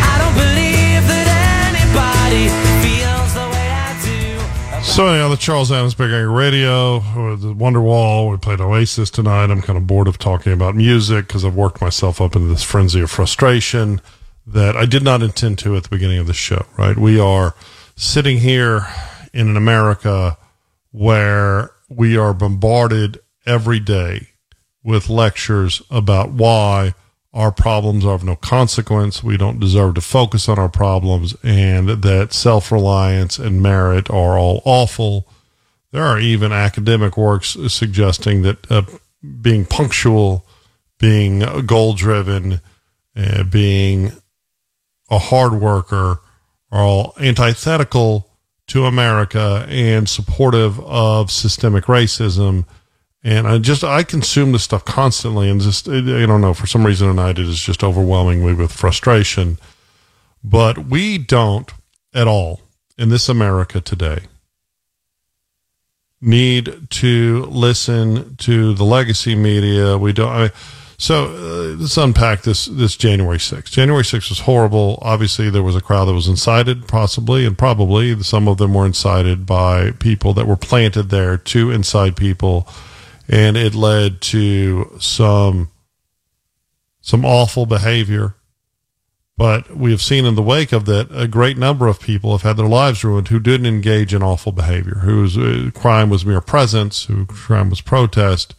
I 0.00 0.16
don't 0.16 0.32
believe 0.32 1.04
that 1.12 1.28
anybody 1.68 2.48
feels 2.80 3.34
the 3.34 3.44
way 3.52 3.68
I 3.68 3.92
do. 4.00 4.82
So 4.82 5.08
anyhow, 5.08 5.28
the 5.28 5.36
Charles 5.36 5.70
Adams 5.70 5.94
Big 5.94 6.10
Angry 6.10 6.32
Radio, 6.32 7.00
the 7.36 7.54
Wonderwall. 7.54 8.30
We 8.30 8.38
played 8.38 8.62
Oasis 8.62 9.10
tonight. 9.10 9.50
I'm 9.50 9.60
kind 9.60 9.76
of 9.76 9.86
bored 9.86 10.08
of 10.08 10.16
talking 10.16 10.54
about 10.54 10.74
music 10.74 11.26
because 11.26 11.44
I've 11.44 11.54
worked 11.54 11.82
myself 11.82 12.22
up 12.22 12.34
into 12.34 12.48
this 12.48 12.62
frenzy 12.62 13.02
of 13.02 13.10
frustration 13.10 14.00
that 14.46 14.74
I 14.74 14.86
did 14.86 15.02
not 15.02 15.22
intend 15.22 15.58
to 15.58 15.76
at 15.76 15.82
the 15.82 15.90
beginning 15.90 16.18
of 16.18 16.28
the 16.28 16.32
show. 16.32 16.64
Right? 16.78 16.96
We 16.96 17.20
are 17.20 17.54
sitting 17.94 18.38
here 18.38 18.86
in 19.34 19.48
an 19.50 19.58
America 19.58 20.38
where 20.92 21.72
we 21.90 22.16
are 22.16 22.32
bombarded 22.32 23.20
every 23.44 23.80
day 23.80 24.29
with 24.82 25.08
lectures 25.08 25.82
about 25.90 26.30
why 26.30 26.94
our 27.32 27.52
problems 27.52 28.04
are 28.04 28.14
of 28.14 28.24
no 28.24 28.36
consequence. 28.36 29.22
We 29.22 29.36
don't 29.36 29.60
deserve 29.60 29.94
to 29.94 30.00
focus 30.00 30.48
on 30.48 30.58
our 30.58 30.68
problems 30.68 31.36
and 31.42 31.88
that 31.88 32.32
self 32.32 32.72
reliance 32.72 33.38
and 33.38 33.62
merit 33.62 34.10
are 34.10 34.38
all 34.38 34.62
awful. 34.64 35.28
There 35.92 36.04
are 36.04 36.18
even 36.18 36.52
academic 36.52 37.16
works 37.16 37.56
suggesting 37.68 38.42
that 38.42 38.70
uh, 38.70 38.82
being 39.40 39.64
punctual, 39.64 40.46
being 40.98 41.66
goal 41.66 41.94
driven, 41.94 42.60
uh, 43.16 43.44
being 43.44 44.12
a 45.10 45.18
hard 45.18 45.54
worker 45.54 46.20
are 46.70 46.82
all 46.82 47.14
antithetical 47.20 48.28
to 48.68 48.86
America 48.86 49.66
and 49.68 50.08
supportive 50.08 50.78
of 50.80 51.30
systemic 51.30 51.84
racism. 51.84 52.64
And 53.22 53.46
I 53.46 53.58
just, 53.58 53.84
I 53.84 54.02
consume 54.02 54.52
this 54.52 54.62
stuff 54.62 54.84
constantly 54.84 55.50
and 55.50 55.60
just, 55.60 55.88
I 55.88 56.00
don't 56.00 56.40
know, 56.40 56.54
for 56.54 56.66
some 56.66 56.86
reason 56.86 57.08
tonight 57.08 57.38
it 57.38 57.46
is 57.46 57.60
just 57.60 57.84
overwhelming 57.84 58.44
me 58.44 58.54
with 58.54 58.72
frustration. 58.72 59.58
But 60.42 60.86
we 60.86 61.18
don't 61.18 61.70
at 62.14 62.26
all 62.26 62.62
in 62.96 63.10
this 63.10 63.28
America 63.28 63.80
today 63.80 64.20
need 66.20 66.88
to 66.90 67.44
listen 67.46 68.36
to 68.36 68.74
the 68.74 68.84
legacy 68.84 69.34
media. 69.34 69.96
We 69.96 70.12
don't, 70.12 70.28
I, 70.28 70.50
so 70.98 71.24
uh, 71.28 71.80
let's 71.80 71.96
unpack 71.96 72.42
this 72.42 72.66
this 72.66 72.94
January 72.94 73.38
6th. 73.38 73.70
January 73.70 74.02
6th 74.02 74.28
was 74.28 74.40
horrible. 74.40 74.98
Obviously, 75.00 75.48
there 75.48 75.62
was 75.62 75.74
a 75.74 75.80
crowd 75.80 76.04
that 76.04 76.12
was 76.12 76.28
incited, 76.28 76.86
possibly, 76.88 77.46
and 77.46 77.56
probably 77.56 78.22
some 78.22 78.46
of 78.46 78.58
them 78.58 78.74
were 78.74 78.84
incited 78.84 79.46
by 79.46 79.92
people 79.92 80.34
that 80.34 80.46
were 80.46 80.56
planted 80.56 81.04
there 81.04 81.38
to 81.38 81.70
incite 81.70 82.16
people, 82.16 82.68
and 83.30 83.56
it 83.56 83.74
led 83.74 84.20
to 84.20 84.96
some 85.00 85.70
some 87.00 87.24
awful 87.24 87.64
behavior. 87.64 88.34
But 89.38 89.74
we 89.74 89.90
have 89.90 90.02
seen 90.02 90.26
in 90.26 90.34
the 90.34 90.42
wake 90.42 90.70
of 90.70 90.84
that, 90.84 91.08
a 91.10 91.26
great 91.26 91.56
number 91.56 91.86
of 91.86 91.98
people 91.98 92.32
have 92.32 92.42
had 92.42 92.58
their 92.58 92.68
lives 92.68 93.02
ruined 93.02 93.28
who 93.28 93.40
didn't 93.40 93.64
engage 93.64 94.12
in 94.12 94.22
awful 94.22 94.52
behavior, 94.52 94.96
whose 94.96 95.38
uh, 95.38 95.70
crime 95.74 96.10
was 96.10 96.26
mere 96.26 96.42
presence, 96.42 97.04
whose 97.04 97.26
crime 97.28 97.70
was 97.70 97.80
protest 97.80 98.54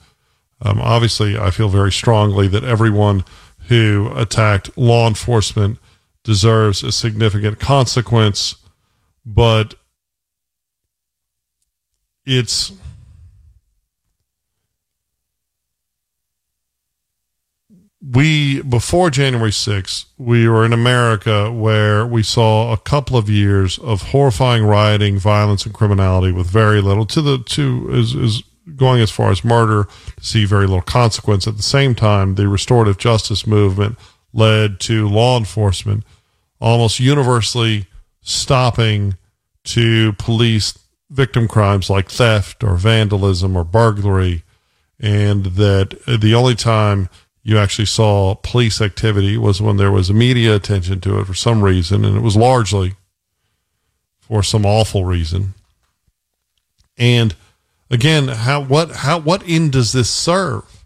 um, 0.62 0.80
obviously, 0.80 1.38
I 1.38 1.50
feel 1.50 1.70
very 1.70 1.92
strongly 1.92 2.48
that 2.50 2.64
everyone 2.64 3.26
who 3.68 4.12
attacked 4.16 4.78
law 4.78 5.08
enforcement 5.08 5.80
deserves 6.24 6.84
a 6.84 6.92
significant 6.92 7.60
consequence, 7.60 8.56
but 9.26 9.74
it's 12.26 12.72
we 18.02 18.62
before 18.64 19.12
January 19.12 19.52
6th, 19.52 20.06
we 20.18 20.48
were 20.48 20.66
in 20.66 20.74
America 20.74 21.52
where 21.52 22.06
we 22.06 22.24
saw 22.24 22.74
a 22.74 22.78
couple 22.78 23.16
of 23.16 23.30
years 23.30 23.78
of 23.80 24.02
horrifying 24.10 24.64
rioting, 24.66 25.20
violence, 25.20 25.66
and 25.66 25.74
criminality 25.74 26.32
with 26.32 26.48
very 26.48 26.82
little 26.82 27.06
to 27.06 27.22
the 27.22 27.38
to 27.40 27.90
is 27.92 28.16
is 28.16 28.44
going 28.76 29.02
as 29.02 29.12
far 29.12 29.32
as 29.32 29.44
murder 29.44 29.88
to 30.18 30.24
see 30.24 30.46
very 30.46 30.66
little 30.66 30.82
consequence. 30.82 31.48
At 31.48 31.58
the 31.58 31.64
same 31.64 31.94
time, 31.94 32.36
the 32.36 32.48
restorative 32.48 32.98
justice 32.98 33.46
movement 33.46 33.98
led 34.34 34.80
to 34.82 35.08
law 35.08 35.38
enforcement 35.38 36.04
almost 36.60 37.00
universally 37.00 37.88
stopping 38.22 39.18
to 39.64 40.14
police 40.14 40.78
victim 41.10 41.48
crimes 41.48 41.90
like 41.90 42.10
theft 42.10 42.64
or 42.64 42.76
vandalism 42.76 43.56
or 43.56 43.64
burglary. 43.64 44.44
And 45.00 45.46
that 45.46 46.00
the 46.08 46.36
only 46.36 46.56
time 46.56 47.10
you 47.44 47.58
actually 47.58 47.86
saw 47.86 48.36
police 48.36 48.82
activity 48.82 49.38
was 49.38 49.62
when 49.62 49.78
there 49.78 49.92
was 49.92 50.14
media 50.14 50.56
attention 50.56 51.02
to 51.02 51.20
it 51.20 51.26
for 51.26 51.34
some 51.34 51.64
reason. 51.64 52.06
And 52.06 52.16
it 52.16 52.22
was 52.22 52.36
largely 52.36 52.94
for 54.20 54.44
some 54.44 54.66
awful 54.66 55.06
reason. 55.06 55.56
And 56.98 57.36
again, 57.90 58.28
how 58.28 58.62
what 58.62 58.92
how 58.92 59.20
what 59.20 59.44
end 59.48 59.72
does 59.72 59.92
this 59.92 60.10
serve? 60.10 60.86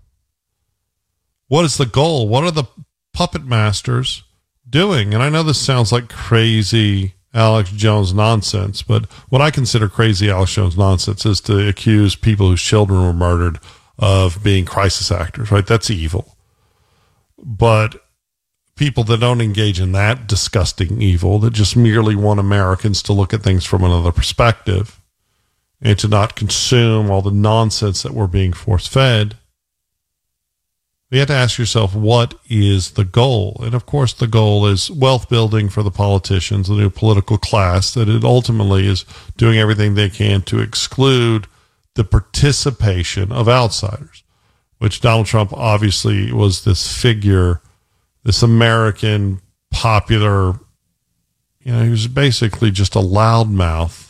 What 1.47 1.65
is 1.65 1.77
the 1.77 1.85
goal? 1.85 2.27
What 2.27 2.43
are 2.43 2.51
the 2.51 2.65
puppet 3.13 3.45
masters 3.45 4.23
doing? 4.67 5.13
And 5.13 5.21
I 5.21 5.29
know 5.29 5.43
this 5.43 5.61
sounds 5.61 5.91
like 5.91 6.09
crazy 6.09 7.13
Alex 7.33 7.69
Jones 7.71 8.13
nonsense, 8.13 8.81
but 8.81 9.05
what 9.29 9.41
I 9.41 9.51
consider 9.51 9.89
crazy 9.89 10.29
Alex 10.29 10.53
Jones 10.53 10.77
nonsense 10.77 11.25
is 11.25 11.41
to 11.41 11.67
accuse 11.67 12.15
people 12.15 12.49
whose 12.49 12.61
children 12.61 13.01
were 13.01 13.13
murdered 13.13 13.59
of 13.99 14.41
being 14.41 14.65
crisis 14.65 15.11
actors, 15.11 15.51
right? 15.51 15.67
That's 15.67 15.89
evil. 15.89 16.34
But 17.37 18.01
people 18.75 19.03
that 19.05 19.19
don't 19.19 19.41
engage 19.41 19.79
in 19.79 19.91
that 19.93 20.27
disgusting 20.27 21.01
evil, 21.01 21.39
that 21.39 21.53
just 21.53 21.75
merely 21.75 22.15
want 22.15 22.39
Americans 22.39 23.01
to 23.03 23.13
look 23.13 23.33
at 23.33 23.43
things 23.43 23.65
from 23.65 23.83
another 23.83 24.11
perspective, 24.11 24.99
and 25.81 25.97
to 25.99 26.07
not 26.07 26.35
consume 26.35 27.11
all 27.11 27.21
the 27.21 27.31
nonsense 27.31 28.03
that 28.03 28.13
we're 28.13 28.27
being 28.27 28.53
force 28.53 28.87
fed, 28.87 29.37
you 31.11 31.19
have 31.19 31.27
to 31.29 31.33
ask 31.33 31.57
yourself, 31.57 31.95
what 31.95 32.33
is 32.49 32.91
the 32.91 33.05
goal? 33.05 33.61
And 33.63 33.73
of 33.73 33.85
course, 33.85 34.11
the 34.11 34.27
goal 34.27 34.65
is 34.65 34.91
wealth 34.91 35.29
building 35.29 35.69
for 35.69 35.81
the 35.81 35.91
politicians, 35.91 36.67
the 36.67 36.75
new 36.75 36.89
political 36.89 37.37
class, 37.37 37.93
that 37.93 38.09
it 38.09 38.25
ultimately 38.25 38.85
is 38.85 39.05
doing 39.37 39.57
everything 39.57 39.93
they 39.93 40.09
can 40.09 40.41
to 40.43 40.59
exclude 40.59 41.47
the 41.93 42.03
participation 42.03 43.31
of 43.31 43.47
outsiders, 43.47 44.24
which 44.85 45.01
Donald 45.01 45.25
Trump 45.25 45.51
obviously 45.51 46.31
was 46.31 46.63
this 46.63 46.95
figure, 46.95 47.59
this 48.23 48.41
American 48.41 49.41
popular, 49.71 50.59
you 51.59 51.73
know, 51.73 51.83
he 51.83 51.89
was 51.89 52.07
basically 52.07 52.71
just 52.71 52.95
a 52.95 52.99
loudmouth 52.99 54.05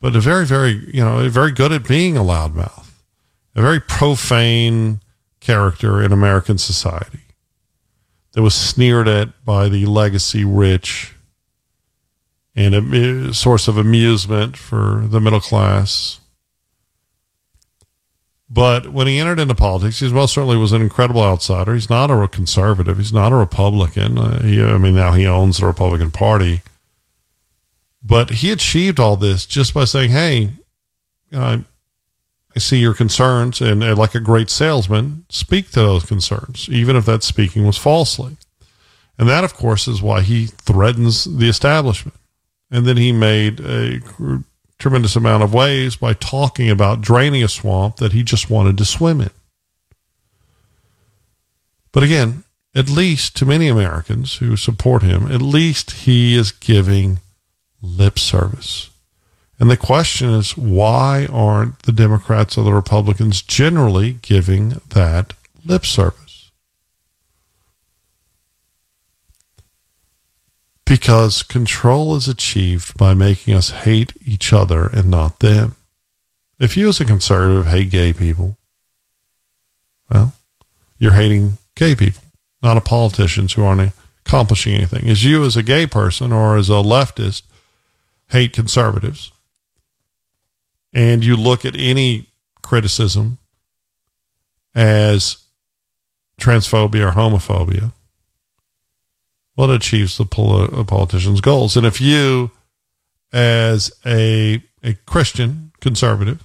but 0.00 0.14
a 0.14 0.20
very, 0.20 0.46
very, 0.46 0.88
you 0.92 1.04
know, 1.04 1.28
very 1.28 1.52
good 1.52 1.72
at 1.72 1.86
being 1.86 2.16
a 2.16 2.20
loudmouth, 2.20 2.88
a 3.54 3.60
very 3.60 3.80
profane 3.80 5.00
character 5.40 6.02
in 6.02 6.12
American 6.12 6.58
society 6.58 7.22
that 8.32 8.42
was 8.42 8.54
sneered 8.54 9.08
at 9.08 9.44
by 9.44 9.68
the 9.68 9.86
legacy 9.86 10.44
rich 10.44 11.14
and 12.54 12.74
a 12.74 13.34
source 13.34 13.68
of 13.68 13.76
amusement 13.76 14.56
for 14.56 15.04
the 15.08 15.20
middle 15.20 15.40
class. 15.40 16.20
But 18.50 18.88
when 18.92 19.06
he 19.06 19.18
entered 19.18 19.38
into 19.38 19.54
politics, 19.54 20.00
he 20.00 20.10
well 20.10 20.26
certainly 20.26 20.56
was 20.56 20.72
an 20.72 20.80
incredible 20.80 21.22
outsider. 21.22 21.74
He's 21.74 21.90
not 21.90 22.10
a 22.10 22.28
conservative. 22.28 22.96
He's 22.96 23.12
not 23.12 23.32
a 23.32 23.36
Republican. 23.36 24.18
Uh, 24.18 24.42
he, 24.42 24.62
I 24.62 24.78
mean, 24.78 24.94
now 24.94 25.12
he 25.12 25.26
owns 25.26 25.58
the 25.58 25.66
Republican 25.66 26.10
Party. 26.10 26.62
But 28.02 28.30
he 28.30 28.50
achieved 28.50 28.98
all 28.98 29.16
this 29.16 29.44
just 29.44 29.74
by 29.74 29.84
saying, 29.84 30.10
Hey, 30.10 30.50
I 31.32 31.64
see 32.56 32.78
your 32.78 32.94
concerns, 32.94 33.60
and, 33.60 33.84
and 33.84 33.98
like 33.98 34.14
a 34.14 34.20
great 34.20 34.50
salesman, 34.50 35.26
speak 35.28 35.70
to 35.72 35.80
those 35.80 36.06
concerns, 36.06 36.68
even 36.70 36.96
if 36.96 37.04
that 37.06 37.22
speaking 37.22 37.66
was 37.66 37.76
falsely. 37.76 38.36
And 39.18 39.28
that, 39.28 39.44
of 39.44 39.54
course, 39.54 39.88
is 39.88 40.00
why 40.00 40.22
he 40.22 40.46
threatens 40.46 41.24
the 41.24 41.48
establishment. 41.48 42.18
And 42.70 42.86
then 42.86 42.96
he 42.96 43.12
made 43.12 43.60
a 43.60 44.00
tremendous 44.78 45.16
amount 45.16 45.42
of 45.42 45.52
ways 45.52 45.96
by 45.96 46.14
talking 46.14 46.70
about 46.70 47.00
draining 47.00 47.42
a 47.42 47.48
swamp 47.48 47.96
that 47.96 48.12
he 48.12 48.22
just 48.22 48.48
wanted 48.48 48.78
to 48.78 48.84
swim 48.84 49.20
in. 49.20 49.30
But 51.92 52.02
again, 52.02 52.44
at 52.74 52.88
least 52.88 53.36
to 53.36 53.46
many 53.46 53.68
Americans 53.68 54.36
who 54.36 54.56
support 54.56 55.02
him, 55.02 55.30
at 55.32 55.42
least 55.42 55.90
he 55.90 56.36
is 56.36 56.52
giving 56.52 57.18
lip 57.82 58.18
service. 58.18 58.90
And 59.58 59.68
the 59.68 59.76
question 59.76 60.28
is, 60.30 60.56
why 60.56 61.26
aren't 61.32 61.80
the 61.80 61.92
Democrats 61.92 62.56
or 62.56 62.64
the 62.64 62.72
Republicans 62.72 63.42
generally 63.42 64.18
giving 64.22 64.80
that 64.90 65.32
lip 65.64 65.84
service? 65.84 66.27
Because 70.88 71.42
control 71.42 72.16
is 72.16 72.28
achieved 72.28 72.96
by 72.96 73.12
making 73.12 73.54
us 73.54 73.70
hate 73.70 74.14
each 74.24 74.52
other 74.52 74.86
and 74.86 75.10
not 75.10 75.40
them. 75.40 75.76
If 76.58 76.76
you, 76.76 76.88
as 76.88 76.98
a 77.00 77.04
conservative, 77.04 77.66
hate 77.66 77.90
gay 77.90 78.12
people, 78.12 78.56
well, 80.10 80.32
you're 80.98 81.12
hating 81.12 81.58
gay 81.74 81.94
people, 81.94 82.22
not 82.62 82.78
a 82.78 82.80
politicians 82.80 83.52
who 83.52 83.64
aren't 83.64 83.92
accomplishing 84.24 84.74
anything. 84.74 85.08
As 85.08 85.24
you, 85.24 85.44
as 85.44 85.56
a 85.56 85.62
gay 85.62 85.86
person 85.86 86.32
or 86.32 86.56
as 86.56 86.70
a 86.70 86.82
leftist, 86.82 87.42
hate 88.30 88.52
conservatives, 88.52 89.30
and 90.92 91.24
you 91.24 91.36
look 91.36 91.64
at 91.64 91.76
any 91.76 92.26
criticism 92.62 93.38
as 94.74 95.38
transphobia 96.40 97.08
or 97.08 97.12
homophobia, 97.12 97.92
it 99.64 99.70
achieves 99.70 100.16
the 100.16 100.24
pol- 100.24 100.84
politician's 100.84 101.40
goals. 101.40 101.76
And 101.76 101.86
if 101.86 102.00
you, 102.00 102.50
as 103.32 103.90
a, 104.06 104.62
a 104.82 104.94
Christian 105.06 105.72
conservative, 105.80 106.44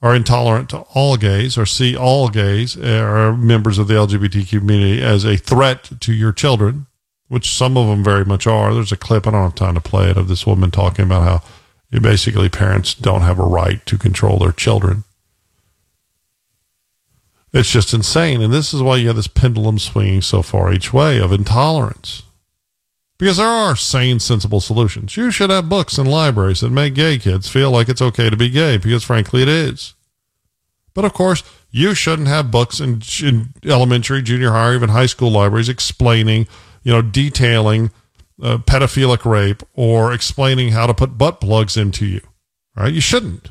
are 0.00 0.14
intolerant 0.14 0.70
to 0.70 0.78
all 0.94 1.16
gays 1.16 1.58
or 1.58 1.66
see 1.66 1.96
all 1.96 2.28
gays 2.28 2.76
uh, 2.76 3.02
or 3.02 3.36
members 3.36 3.78
of 3.78 3.88
the 3.88 3.94
LGBT 3.94 4.48
community 4.48 5.02
as 5.02 5.24
a 5.24 5.36
threat 5.36 5.90
to 6.00 6.12
your 6.12 6.32
children, 6.32 6.86
which 7.28 7.50
some 7.50 7.76
of 7.76 7.88
them 7.88 8.04
very 8.04 8.24
much 8.24 8.46
are. 8.46 8.72
There's 8.72 8.92
a 8.92 8.96
clip, 8.96 9.26
I 9.26 9.32
don't 9.32 9.42
have 9.42 9.54
time 9.54 9.74
to 9.74 9.80
play 9.80 10.10
it, 10.10 10.16
of 10.16 10.28
this 10.28 10.46
woman 10.46 10.70
talking 10.70 11.04
about 11.04 11.22
how 11.24 11.98
basically 12.00 12.48
parents 12.48 12.94
don't 12.94 13.22
have 13.22 13.38
a 13.38 13.44
right 13.44 13.84
to 13.86 13.98
control 13.98 14.38
their 14.38 14.52
children. 14.52 15.04
It's 17.52 17.70
just 17.70 17.94
insane. 17.94 18.42
And 18.42 18.52
this 18.52 18.74
is 18.74 18.82
why 18.82 18.96
you 18.96 19.06
have 19.08 19.16
this 19.16 19.26
pendulum 19.26 19.78
swinging 19.78 20.22
so 20.22 20.42
far 20.42 20.72
each 20.72 20.92
way 20.92 21.18
of 21.18 21.32
intolerance. 21.32 22.22
Because 23.18 23.38
there 23.38 23.46
are 23.46 23.74
sane, 23.74 24.20
sensible 24.20 24.60
solutions. 24.60 25.16
You 25.16 25.30
should 25.30 25.50
have 25.50 25.68
books 25.68 25.98
in 25.98 26.06
libraries 26.06 26.60
that 26.60 26.70
make 26.70 26.94
gay 26.94 27.18
kids 27.18 27.48
feel 27.48 27.70
like 27.70 27.88
it's 27.88 28.02
okay 28.02 28.30
to 28.30 28.36
be 28.36 28.48
gay, 28.48 28.76
because 28.76 29.02
frankly 29.02 29.42
it 29.42 29.48
is. 29.48 29.94
But 30.94 31.04
of 31.04 31.14
course, 31.14 31.42
you 31.70 31.94
shouldn't 31.94 32.28
have 32.28 32.50
books 32.50 32.80
in, 32.80 33.02
in 33.22 33.54
elementary, 33.64 34.22
junior 34.22 34.52
high, 34.52 34.74
even 34.74 34.90
high 34.90 35.06
school 35.06 35.30
libraries 35.30 35.68
explaining, 35.68 36.46
you 36.82 36.92
know, 36.92 37.02
detailing 37.02 37.90
uh, 38.40 38.58
pedophilic 38.58 39.24
rape 39.24 39.62
or 39.74 40.12
explaining 40.12 40.70
how 40.70 40.86
to 40.86 40.94
put 40.94 41.18
butt 41.18 41.40
plugs 41.40 41.76
into 41.76 42.06
you. 42.06 42.20
Right? 42.76 42.94
You 42.94 43.00
shouldn't. 43.00 43.50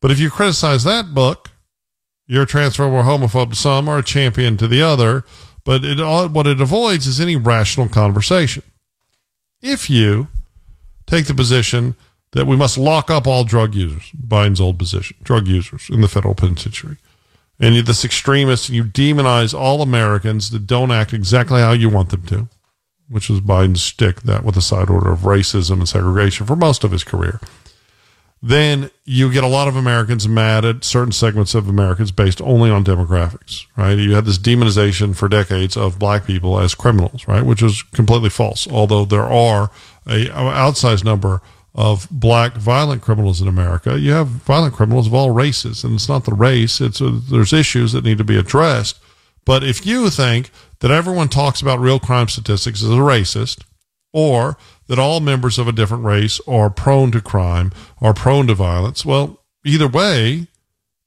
But 0.00 0.10
if 0.10 0.18
you 0.18 0.30
criticize 0.30 0.84
that 0.84 1.14
book, 1.14 1.50
you're 2.32 2.44
a 2.44 2.46
transphobe 2.46 2.92
homophobe 3.02 3.50
to 3.50 3.56
some 3.56 3.88
or 3.88 3.98
a 3.98 4.02
champion 4.02 4.56
to 4.56 4.66
the 4.66 4.82
other 4.82 5.24
but 5.64 5.84
it, 5.84 5.98
what 6.32 6.46
it 6.46 6.60
avoids 6.60 7.06
is 7.06 7.20
any 7.20 7.36
rational 7.36 7.88
conversation. 7.88 8.62
If 9.60 9.88
you 9.88 10.28
take 11.06 11.26
the 11.26 11.34
position 11.34 11.94
that 12.32 12.46
we 12.46 12.56
must 12.56 12.78
lock 12.78 13.10
up 13.10 13.26
all 13.26 13.44
drug 13.44 13.74
users, 13.74 14.10
Biden's 14.12 14.60
old 14.60 14.78
position, 14.78 15.16
drug 15.22 15.46
users 15.46 15.88
in 15.88 16.00
the 16.00 16.08
federal 16.08 16.34
penitentiary, 16.34 16.96
and 17.60 17.74
you're 17.74 17.84
this 17.84 18.04
extremist, 18.04 18.70
you 18.70 18.82
demonize 18.82 19.54
all 19.54 19.82
Americans 19.82 20.50
that 20.50 20.66
don't 20.66 20.90
act 20.90 21.12
exactly 21.12 21.60
how 21.60 21.72
you 21.72 21.88
want 21.88 22.10
them 22.10 22.22
to, 22.22 22.48
which 23.08 23.28
was 23.28 23.40
Biden's 23.40 23.82
stick, 23.82 24.22
that 24.22 24.42
with 24.42 24.56
a 24.56 24.62
side 24.62 24.90
order 24.90 25.12
of 25.12 25.20
racism 25.20 25.74
and 25.74 25.88
segregation 25.88 26.46
for 26.46 26.56
most 26.56 26.82
of 26.82 26.90
his 26.90 27.04
career 27.04 27.38
then 28.42 28.90
you 29.04 29.32
get 29.32 29.44
a 29.44 29.48
lot 29.48 29.68
of 29.68 29.76
Americans 29.76 30.26
mad 30.26 30.64
at 30.64 30.82
certain 30.82 31.12
segments 31.12 31.54
of 31.54 31.68
Americans 31.68 32.10
based 32.10 32.42
only 32.42 32.70
on 32.70 32.82
demographics, 32.82 33.66
right? 33.76 33.96
You 33.96 34.14
had 34.14 34.24
this 34.24 34.38
demonization 34.38 35.14
for 35.14 35.28
decades 35.28 35.76
of 35.76 36.00
black 36.00 36.26
people 36.26 36.58
as 36.58 36.74
criminals, 36.74 37.28
right? 37.28 37.44
Which 37.46 37.62
is 37.62 37.82
completely 37.82 38.30
false. 38.30 38.66
Although 38.66 39.04
there 39.04 39.22
are 39.22 39.70
a, 40.08 40.26
outsized 40.26 41.04
number 41.04 41.40
of 41.72 42.08
black 42.10 42.54
violent 42.54 43.00
criminals 43.00 43.40
in 43.40 43.46
America, 43.46 43.96
you 43.96 44.10
have 44.10 44.26
violent 44.26 44.74
criminals 44.74 45.06
of 45.06 45.14
all 45.14 45.30
races, 45.30 45.84
and 45.84 45.94
it's 45.94 46.08
not 46.08 46.24
the 46.24 46.34
race. 46.34 46.80
It's 46.80 47.00
a, 47.00 47.10
there's 47.10 47.52
issues 47.52 47.92
that 47.92 48.04
need 48.04 48.18
to 48.18 48.24
be 48.24 48.36
addressed. 48.36 48.98
But 49.44 49.62
if 49.62 49.86
you 49.86 50.10
think 50.10 50.50
that 50.80 50.90
everyone 50.90 51.28
talks 51.28 51.62
about 51.62 51.78
real 51.78 52.00
crime 52.00 52.26
statistics 52.26 52.82
as 52.82 52.90
a 52.90 52.94
racist, 52.94 53.62
or 54.12 54.58
that 54.86 54.98
all 54.98 55.20
members 55.20 55.58
of 55.58 55.68
a 55.68 55.72
different 55.72 56.04
race 56.04 56.40
are 56.46 56.70
prone 56.70 57.10
to 57.12 57.20
crime, 57.20 57.72
are 58.00 58.14
prone 58.14 58.46
to 58.46 58.54
violence. 58.54 59.04
Well, 59.04 59.40
either 59.64 59.88
way, 59.88 60.48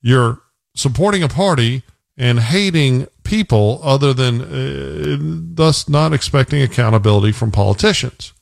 you're 0.02 0.42
supporting 0.76 1.24
a 1.24 1.28
party 1.28 1.84
and 2.18 2.40
hating 2.40 3.08
people 3.24 3.80
other 3.84 4.14
than 4.14 4.42
uh, 4.42 5.18
thus 5.56 5.90
not 5.90 6.14
expecting 6.14 6.62
accountability 6.62 7.32
from 7.32 7.52
politicians. 7.52 8.34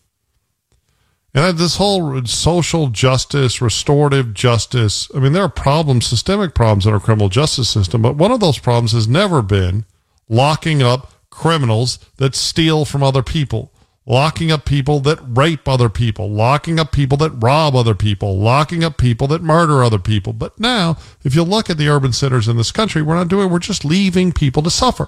And 1.33 1.57
this 1.57 1.77
whole 1.77 2.23
social 2.25 2.87
justice, 2.89 3.59
restorative 3.59 4.35
justice, 4.35 5.09
I 5.15 5.19
mean, 5.19 5.33
there 5.33 5.43
are 5.43 5.49
problems, 5.49 6.05
systemic 6.05 6.53
problems 6.53 6.85
in 6.85 6.93
our 6.93 6.99
criminal 6.99 7.29
justice 7.29 7.69
system, 7.69 8.03
but 8.03 8.15
one 8.15 8.31
of 8.31 8.39
those 8.39 8.59
problems 8.59 8.91
has 8.91 9.07
never 9.07 9.41
been 9.41 9.85
locking 10.29 10.83
up 10.83 11.11
criminals 11.31 11.97
that 12.17 12.35
steal 12.35 12.85
from 12.85 13.01
other 13.01 13.23
people 13.23 13.71
locking 14.05 14.51
up 14.51 14.65
people 14.65 14.99
that 15.01 15.19
rape 15.25 15.67
other 15.67 15.89
people, 15.89 16.29
locking 16.29 16.79
up 16.79 16.91
people 16.91 17.17
that 17.17 17.31
rob 17.31 17.75
other 17.75 17.95
people, 17.95 18.37
locking 18.37 18.83
up 18.83 18.97
people 18.97 19.27
that 19.27 19.41
murder 19.41 19.83
other 19.83 19.99
people. 19.99 20.33
But 20.33 20.59
now, 20.59 20.97
if 21.23 21.35
you 21.35 21.43
look 21.43 21.69
at 21.69 21.77
the 21.77 21.87
urban 21.87 22.13
centers 22.13 22.47
in 22.47 22.57
this 22.57 22.71
country, 22.71 23.01
we're 23.01 23.15
not 23.15 23.29
doing, 23.29 23.49
we're 23.49 23.59
just 23.59 23.85
leaving 23.85 24.31
people 24.31 24.61
to 24.63 24.69
suffer. 24.69 25.07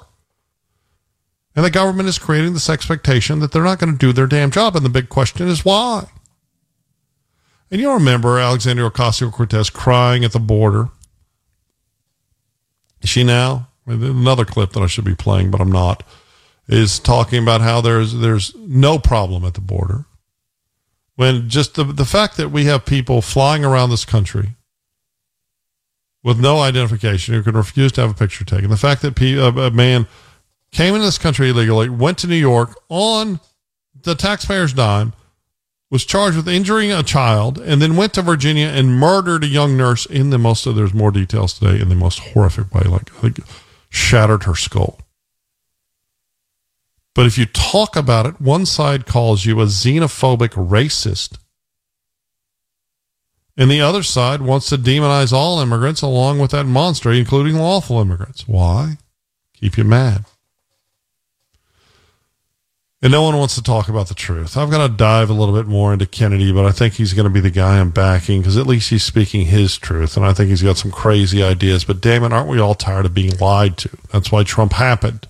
And 1.55 1.63
the 1.63 1.71
government 1.71 2.09
is 2.09 2.19
creating 2.19 2.53
this 2.53 2.69
expectation 2.69 3.39
that 3.39 3.51
they're 3.51 3.63
not 3.63 3.79
going 3.79 3.93
to 3.93 3.97
do 3.97 4.11
their 4.11 4.27
damn 4.27 4.51
job. 4.51 4.75
And 4.75 4.85
the 4.85 4.89
big 4.89 5.09
question 5.09 5.47
is 5.47 5.63
why? 5.63 6.07
And 7.71 7.81
you'll 7.81 7.93
remember 7.93 8.39
Alexandria 8.39 8.89
Ocasio 8.89 9.31
Cortez 9.31 9.69
crying 9.69 10.23
at 10.23 10.31
the 10.31 10.39
border. 10.39 10.89
Is 13.01 13.09
she 13.09 13.23
now? 13.23 13.69
Another 13.85 14.45
clip 14.45 14.71
that 14.73 14.81
I 14.81 14.87
should 14.87 15.05
be 15.05 15.15
playing, 15.15 15.51
but 15.51 15.61
I'm 15.61 15.71
not 15.71 16.03
is 16.67 16.99
talking 16.99 17.41
about 17.41 17.61
how 17.61 17.81
there's 17.81 18.13
there's 18.13 18.55
no 18.55 18.97
problem 18.97 19.45
at 19.45 19.53
the 19.53 19.61
border. 19.61 20.05
When 21.15 21.49
just 21.49 21.75
the 21.75 21.83
the 21.83 22.05
fact 22.05 22.37
that 22.37 22.49
we 22.49 22.65
have 22.65 22.85
people 22.85 23.21
flying 23.21 23.63
around 23.63 23.89
this 23.89 24.05
country 24.05 24.55
with 26.23 26.39
no 26.39 26.59
identification 26.59 27.35
who 27.35 27.43
can 27.43 27.55
refuse 27.55 27.91
to 27.93 28.01
have 28.01 28.11
a 28.11 28.15
picture 28.15 28.43
taken, 28.43 28.69
the 28.69 28.77
fact 28.77 29.01
that 29.03 29.19
a 29.21 29.71
man 29.71 30.07
came 30.71 30.95
into 30.95 31.05
this 31.05 31.17
country 31.17 31.49
illegally, 31.49 31.87
went 31.87 32.17
to 32.17 32.27
New 32.27 32.35
York 32.35 32.75
on 32.89 33.39
the 34.01 34.15
taxpayer's 34.15 34.73
dime, 34.73 35.13
was 35.89 36.03
charged 36.03 36.35
with 36.35 36.49
injuring 36.49 36.91
a 36.91 37.03
child, 37.03 37.57
and 37.59 37.81
then 37.81 37.95
went 37.95 38.13
to 38.13 38.21
Virginia 38.21 38.67
and 38.67 38.99
murdered 38.99 39.43
a 39.43 39.47
young 39.47 39.77
nurse 39.77 40.05
in 40.05 40.31
the 40.31 40.37
most 40.37 40.65
there's 40.65 40.93
more 40.93 41.11
details 41.11 41.57
today 41.57 41.79
in 41.79 41.89
the 41.89 41.95
most 41.95 42.19
horrific 42.19 42.73
way, 42.73 42.81
like, 42.81 43.23
like 43.23 43.37
shattered 43.89 44.43
her 44.43 44.55
skull. 44.55 44.99
But 47.15 47.25
if 47.25 47.37
you 47.37 47.45
talk 47.45 47.95
about 47.95 48.25
it, 48.27 48.41
one 48.41 48.65
side 48.65 49.07
calls 49.07 49.45
you 49.45 49.59
a 49.61 49.65
xenophobic 49.65 50.49
racist. 50.49 51.37
And 53.57 53.71
the 53.71 53.79
other 53.79 54.03
side 54.03 54.41
wants 54.41 54.67
to 54.69 54.77
demonize 54.77 55.31
all 55.31 55.61
immigrants 55.61 56.01
along 56.01 56.39
with 56.39 56.51
that 56.51 56.65
monster, 56.65 57.11
including 57.11 57.55
lawful 57.55 58.01
immigrants. 58.01 58.45
Why? 58.47 58.97
Keep 59.53 59.77
you 59.77 59.85
mad. 59.85 60.25
And 63.01 63.11
no 63.11 63.21
one 63.21 63.37
wants 63.37 63.55
to 63.55 63.63
talk 63.63 63.87
about 63.87 64.07
the 64.07 64.13
truth. 64.13 64.57
I've 64.57 64.71
got 64.71 64.85
to 64.85 64.93
dive 64.93 65.29
a 65.29 65.33
little 65.33 65.55
bit 65.55 65.67
more 65.67 65.93
into 65.93 66.05
Kennedy, 66.05 66.51
but 66.51 66.65
I 66.65 66.71
think 66.71 66.95
he's 66.95 67.13
going 67.13 67.25
to 67.25 67.29
be 67.29 67.39
the 67.39 67.51
guy 67.51 67.79
I'm 67.79 67.91
backing 67.91 68.41
because 68.41 68.57
at 68.57 68.67
least 68.67 68.89
he's 68.89 69.03
speaking 69.03 69.45
his 69.45 69.77
truth. 69.77 70.17
And 70.17 70.25
I 70.25 70.33
think 70.33 70.49
he's 70.49 70.63
got 70.63 70.77
some 70.77 70.91
crazy 70.91 71.41
ideas. 71.43 71.85
But 71.85 72.01
damn 72.01 72.25
it, 72.25 72.33
aren't 72.33 72.49
we 72.49 72.59
all 72.59 72.75
tired 72.75 73.05
of 73.05 73.13
being 73.13 73.37
lied 73.37 73.77
to? 73.77 73.89
That's 74.11 74.33
why 74.33 74.43
Trump 74.43 74.73
happened. 74.73 75.29